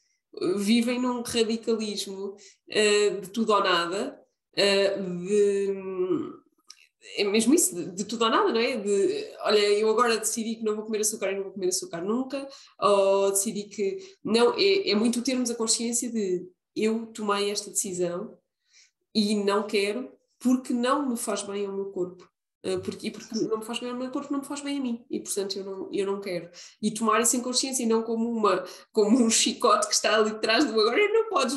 vivem 0.59 1.01
num 1.01 1.23
radicalismo 1.23 2.35
uh, 2.35 3.21
de 3.23 3.31
tudo 3.31 3.55
ou 3.55 3.65
nada, 3.65 4.21
uh, 4.53 5.19
de 5.27 5.73
é 7.16 7.25
mesmo 7.25 7.55
isso, 7.55 7.75
de, 7.75 7.90
de, 7.92 8.05
tudo 8.05 8.25
ou 8.25 8.31
nada, 8.31 8.53
não 8.53 8.61
é? 8.61 8.77
De, 8.77 9.37
olha, 9.40 9.59
eu 9.59 9.88
agora 9.90 10.19
decidi 10.19 10.57
que 10.57 10.64
não 10.64 10.75
vou 10.77 10.85
comer 10.85 11.01
açúcar 11.01 11.33
e 11.33 11.37
não 11.37 11.45
vou 11.45 11.53
comer 11.53 11.69
açúcar 11.69 12.03
nunca, 12.03 12.49
ou 12.81 13.31
decidi 13.31 13.64
que. 13.64 13.99
Não, 14.25 14.55
é, 14.55 14.90
é 14.90 14.95
muito 14.95 15.23
termos 15.23 15.51
a 15.51 15.55
consciência 15.55 16.11
de 16.11 16.47
eu 16.75 17.07
tomei 17.07 17.51
esta 17.51 17.71
decisão 17.71 18.37
e 19.14 19.35
não 19.35 19.66
quero 19.66 20.12
porque 20.38 20.73
não 20.73 21.09
me 21.09 21.16
faz 21.16 21.42
bem 21.42 21.64
ao 21.64 21.73
meu 21.73 21.87
corpo. 21.87 22.29
Uh, 22.66 22.81
porque, 22.81 23.07
e 23.07 23.11
porque 23.12 23.38
não 23.38 23.59
me 23.59 23.64
faz 23.64 23.79
bem 23.79 23.90
ao 23.90 23.96
meu 23.96 24.11
corpo, 24.11 24.33
não 24.33 24.40
me 24.40 24.44
faz 24.44 24.61
bem 24.61 24.79
a 24.79 24.81
mim, 24.81 25.05
e 25.09 25.20
portanto 25.20 25.57
eu 25.57 25.64
não, 25.64 25.88
eu 25.92 26.05
não 26.07 26.20
quero. 26.20 26.50
E 26.83 26.90
tomar 26.90 27.20
isso 27.20 27.37
em 27.37 27.40
consciência 27.40 27.85
e 27.85 27.87
não 27.87 28.02
como, 28.02 28.29
uma, 28.29 28.64
como 28.90 29.22
um 29.22 29.31
chicote 29.31 29.87
que 29.87 29.94
está 29.94 30.16
ali 30.16 30.31
atrás 30.31 30.64
do 30.64 30.81
agora, 30.81 30.96
não 31.12 31.29
podes, 31.29 31.55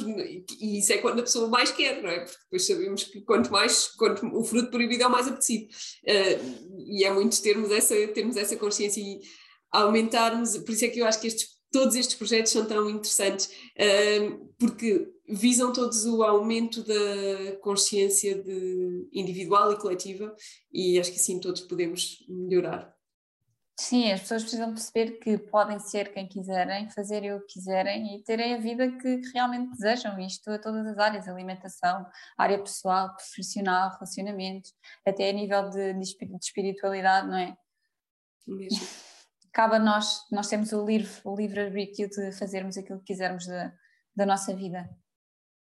e 0.62 0.78
isso 0.78 0.94
é 0.94 0.98
quando 1.00 1.20
a 1.20 1.24
pessoa 1.24 1.48
mais 1.48 1.72
quer, 1.72 2.04
não 2.04 2.10
é? 2.10 2.20
Porque 2.20 2.38
depois 2.44 2.68
sabemos 2.68 3.04
que 3.06 3.22
quanto 3.22 3.52
mais, 3.52 3.88
quanto 3.88 4.24
o 4.28 4.44
fruto 4.44 4.70
proibido 4.70 5.04
é 5.04 5.08
o 5.08 5.12
mais 5.12 5.28
apetecido. 5.28 5.68
Uh, 6.04 6.80
e 6.88 7.04
é 7.04 7.12
muito 7.12 7.42
termos 7.42 7.72
essa, 7.72 7.96
termos 8.10 8.38
essa 8.38 8.56
consciência 8.56 9.02
e 9.02 9.20
aumentarmos, 9.72 10.58
por 10.58 10.72
isso 10.72 10.86
é 10.86 10.90
que 10.90 11.00
eu 11.00 11.08
acho 11.08 11.22
que 11.22 11.28
estes, 11.28 11.59
todos 11.72 11.96
estes 11.96 12.16
projetos 12.16 12.52
são 12.52 12.66
tão 12.66 12.90
interessantes, 12.90 13.48
uh, 13.48 14.54
porque 14.58 15.08
visam 15.28 15.72
todos 15.72 16.06
o 16.06 16.24
aumento 16.24 16.84
da 16.84 17.56
consciência 17.62 18.42
de 18.42 19.08
individual 19.14 19.72
e 19.72 19.78
coletiva 19.78 20.36
e 20.72 21.00
acho 21.00 21.12
que 21.12 21.20
assim 21.20 21.40
todos 21.40 21.62
podemos 21.62 22.26
melhorar. 22.28 22.94
Sim, 23.80 24.12
as 24.12 24.20
pessoas 24.20 24.42
precisam 24.42 24.74
perceber 24.74 25.20
que 25.20 25.38
podem 25.38 25.80
ser 25.80 26.12
quem 26.12 26.28
quiserem, 26.28 26.90
fazerem 26.90 27.34
o 27.34 27.40
que 27.40 27.54
quiserem 27.54 28.14
e 28.14 28.24
terem 28.24 28.54
a 28.54 28.58
vida 28.58 28.92
que 28.92 29.22
realmente 29.34 29.72
desejam, 29.72 30.20
isto 30.20 30.52
a 30.52 30.60
todas 30.60 30.86
as 30.86 30.98
áreas, 30.98 31.30
alimentação, 31.30 32.06
área 32.38 32.60
pessoal, 32.60 33.16
profissional, 33.16 33.92
relacionamentos, 33.92 34.74
até 35.08 35.30
a 35.30 35.34
nível 35.34 35.70
de, 35.70 35.94
de 35.94 36.16
espiritualidade, 36.42 37.28
não 37.28 37.38
é? 37.38 37.58
Mesmo. 38.46 39.09
Cabe 39.52 39.76
a 39.76 39.80
nós, 39.80 40.26
nós 40.32 40.48
temos 40.48 40.72
o 40.72 40.86
livre, 40.86 41.10
o 41.24 41.36
livre 41.36 41.60
arbítrio 41.60 42.10
de 42.10 42.32
fazermos 42.32 42.78
aquilo 42.78 43.00
que 43.00 43.06
quisermos 43.06 43.46
da, 43.48 43.74
da 44.16 44.26
nossa 44.26 44.56
vida. 44.56 44.90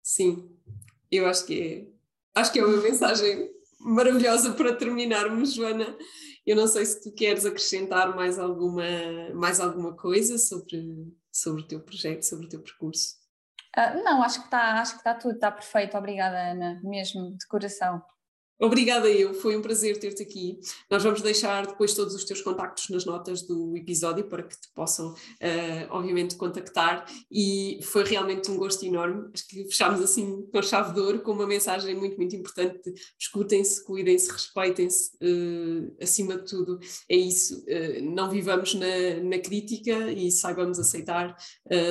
Sim, 0.02 0.58
eu 1.10 1.26
acho 1.26 1.46
que 1.46 1.88
é, 2.34 2.40
acho 2.40 2.52
que 2.52 2.58
é 2.58 2.64
uma 2.64 2.82
mensagem 2.82 3.50
maravilhosa 3.80 4.52
para 4.52 4.74
terminarmos, 4.74 5.54
Joana. 5.54 5.96
Eu 6.44 6.56
não 6.56 6.66
sei 6.66 6.84
se 6.84 7.02
tu 7.02 7.12
queres 7.12 7.46
acrescentar 7.46 8.14
mais 8.16 8.38
alguma, 8.38 8.84
mais 9.34 9.60
alguma 9.60 9.94
coisa 9.94 10.38
sobre, 10.38 11.14
sobre 11.30 11.62
o 11.62 11.66
teu 11.66 11.80
projeto, 11.80 12.22
sobre 12.22 12.46
o 12.46 12.48
teu 12.48 12.60
percurso. 12.60 13.16
Uh, 13.76 14.02
não, 14.02 14.22
acho 14.22 14.40
que 14.40 14.44
está 14.46 14.80
acho 14.80 14.92
que 14.92 14.98
está 14.98 15.14
tudo, 15.14 15.34
está 15.34 15.50
perfeito. 15.50 15.96
Obrigada, 15.96 16.50
Ana, 16.50 16.80
mesmo, 16.82 17.36
de 17.36 17.46
coração. 17.46 18.02
Obrigada 18.62 19.10
eu, 19.10 19.34
foi 19.34 19.56
um 19.56 19.60
prazer 19.60 19.98
ter-te 19.98 20.22
aqui. 20.22 20.60
Nós 20.88 21.02
vamos 21.02 21.20
deixar 21.20 21.66
depois 21.66 21.94
todos 21.94 22.14
os 22.14 22.24
teus 22.24 22.40
contactos 22.40 22.88
nas 22.90 23.04
notas 23.04 23.42
do 23.42 23.76
episódio 23.76 24.24
para 24.24 24.44
que 24.44 24.54
te 24.54 24.68
possam, 24.72 25.10
uh, 25.10 25.86
obviamente, 25.90 26.36
contactar 26.36 27.04
e 27.28 27.80
foi 27.82 28.04
realmente 28.04 28.50
um 28.52 28.56
gosto 28.56 28.84
enorme. 28.84 29.30
Acho 29.34 29.48
que 29.48 29.64
fechámos 29.64 30.00
assim 30.00 30.46
com 30.52 30.62
chave 30.62 30.94
de 30.94 31.00
ouro, 31.00 31.20
com 31.20 31.32
uma 31.32 31.46
mensagem 31.46 31.96
muito, 31.96 32.16
muito 32.16 32.36
importante 32.36 32.94
escutem-se, 33.18 33.84
cuidem-se, 33.84 34.30
respeitem-se, 34.30 35.10
uh, 35.20 35.96
acima 36.00 36.36
de 36.36 36.44
tudo, 36.48 36.78
é 37.08 37.16
isso. 37.16 37.64
Uh, 37.66 38.14
não 38.14 38.30
vivamos 38.30 38.74
na, 38.74 39.20
na, 39.24 39.38
crítica 39.40 40.12
e 40.12 40.30
saibamos 40.30 40.78
aceitar 40.78 41.36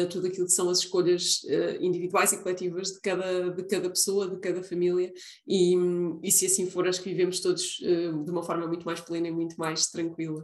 tudo 0.10 0.28
aquilo 0.28 0.46
que 0.46 0.54
são 0.54 0.70
as 0.70 0.80
escolhas 0.80 1.42
individuais 1.82 2.32
e 2.32 2.38
coletivas 2.38 2.90
de 2.90 3.02
cada, 3.02 3.50
de 3.50 3.64
cada 3.64 3.90
pessoa, 3.90 4.30
de 4.30 4.40
cada 4.40 4.64
família 4.64 5.12
e, 5.46 5.76
e 6.24 6.32
se 6.32 6.46
assim 6.46 6.61
assim 6.62 6.70
for, 6.70 6.88
acho 6.88 7.02
que 7.02 7.10
vivemos 7.10 7.40
todos 7.40 7.80
uh, 7.80 8.24
de 8.24 8.32
uma 8.32 8.44
forma 8.44 8.68
muito 8.68 8.86
mais 8.86 9.02
plena 9.02 9.28
e 9.28 9.32
muito 9.32 9.56
mais 9.58 9.88
tranquila. 9.88 10.44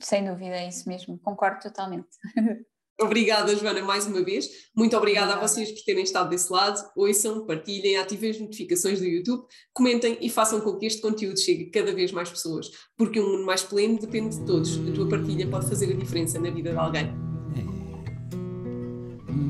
Sem 0.00 0.24
dúvida, 0.24 0.56
é 0.56 0.68
isso 0.68 0.88
mesmo, 0.88 1.18
concordo 1.18 1.60
totalmente. 1.60 2.08
Obrigada, 3.00 3.56
Joana, 3.56 3.82
mais 3.82 4.06
uma 4.06 4.22
vez. 4.22 4.48
Muito 4.76 4.96
obrigada, 4.96 5.32
obrigada, 5.32 5.44
a 5.44 5.48
vocês 5.48 5.72
por 5.72 5.82
terem 5.82 6.04
estado 6.04 6.28
desse 6.28 6.52
lado. 6.52 6.78
Ouçam, 6.94 7.44
partilhem, 7.46 7.96
ativem 7.96 8.30
as 8.30 8.38
notificações 8.38 9.00
do 9.00 9.06
YouTube, 9.06 9.44
comentem 9.72 10.18
e 10.20 10.30
façam 10.30 10.60
com 10.60 10.78
que 10.78 10.86
este 10.86 11.00
conteúdo 11.00 11.40
chegue 11.40 11.70
cada 11.70 11.92
vez 11.92 12.12
mais 12.12 12.30
pessoas, 12.30 12.70
porque 12.96 13.18
um 13.18 13.32
mundo 13.32 13.46
mais 13.46 13.62
pleno 13.62 13.98
depende 13.98 14.38
de 14.38 14.46
todos. 14.46 14.78
A 14.88 14.92
tua 14.92 15.08
partilha 15.08 15.48
pode 15.48 15.68
fazer 15.68 15.92
a 15.92 15.96
diferença 15.96 16.38
na 16.38 16.50
vida 16.50 16.70
de 16.70 16.76
alguém. 16.76 17.31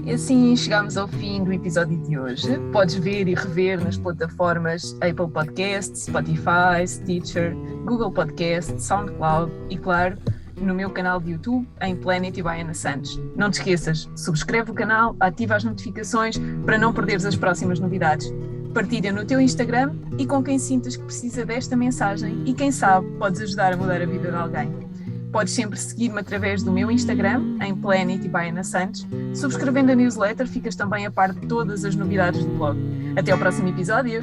E 0.04 0.12
assim 0.12 0.56
chegamos 0.56 0.96
ao 0.96 1.06
fim 1.06 1.44
do 1.44 1.52
episódio 1.52 1.96
de 1.98 2.18
hoje. 2.18 2.58
Podes 2.72 2.94
ver 2.96 3.28
e 3.28 3.34
rever 3.34 3.82
nas 3.82 3.96
plataformas 3.96 4.94
Apple 4.94 5.28
Podcasts, 5.32 6.04
Spotify, 6.04 6.86
Stitcher, 6.86 7.54
Google 7.84 8.10
Podcasts, 8.10 8.84
SoundCloud 8.84 9.52
e, 9.70 9.76
claro, 9.76 10.16
no 10.56 10.74
meu 10.74 10.90
canal 10.90 11.20
de 11.20 11.32
YouTube 11.32 11.68
em 11.80 11.96
Planet 11.96 12.36
e 12.36 12.74
Santos. 12.74 13.20
Não 13.36 13.50
te 13.50 13.54
esqueças, 13.54 14.08
subscreve 14.16 14.70
o 14.70 14.74
canal, 14.74 15.16
ativa 15.20 15.56
as 15.56 15.64
notificações 15.64 16.36
para 16.64 16.78
não 16.78 16.92
perderes 16.92 17.24
as 17.24 17.36
próximas 17.36 17.78
novidades. 17.78 18.32
Partilha 18.72 19.12
no 19.12 19.24
teu 19.24 19.40
Instagram 19.40 19.92
e 20.16 20.26
com 20.26 20.42
quem 20.42 20.58
sintas 20.58 20.96
que 20.96 21.04
precisa 21.04 21.44
desta 21.44 21.76
mensagem 21.76 22.42
e 22.46 22.54
quem 22.54 22.72
sabe 22.72 23.06
podes 23.18 23.40
ajudar 23.42 23.72
a 23.72 23.76
mudar 23.76 24.00
a 24.00 24.06
vida 24.06 24.30
de 24.30 24.36
alguém. 24.36 24.91
Podes 25.32 25.54
sempre 25.54 25.78
seguir-me 25.78 26.20
através 26.20 26.62
do 26.62 26.70
meu 26.70 26.90
Instagram, 26.90 27.56
em 27.62 27.74
Planet 27.74 28.22
e 28.22 28.28
Baiana 28.28 28.62
Santos. 28.62 29.06
Subscrevendo 29.34 29.90
a 29.90 29.94
newsletter, 29.94 30.46
ficas 30.46 30.76
também 30.76 31.06
a 31.06 31.10
par 31.10 31.32
de 31.32 31.46
todas 31.46 31.84
as 31.84 31.96
novidades 31.96 32.44
do 32.44 32.50
blog. 32.50 32.78
Até 33.16 33.32
ao 33.32 33.38
próximo 33.38 33.68
episódio! 33.68 34.20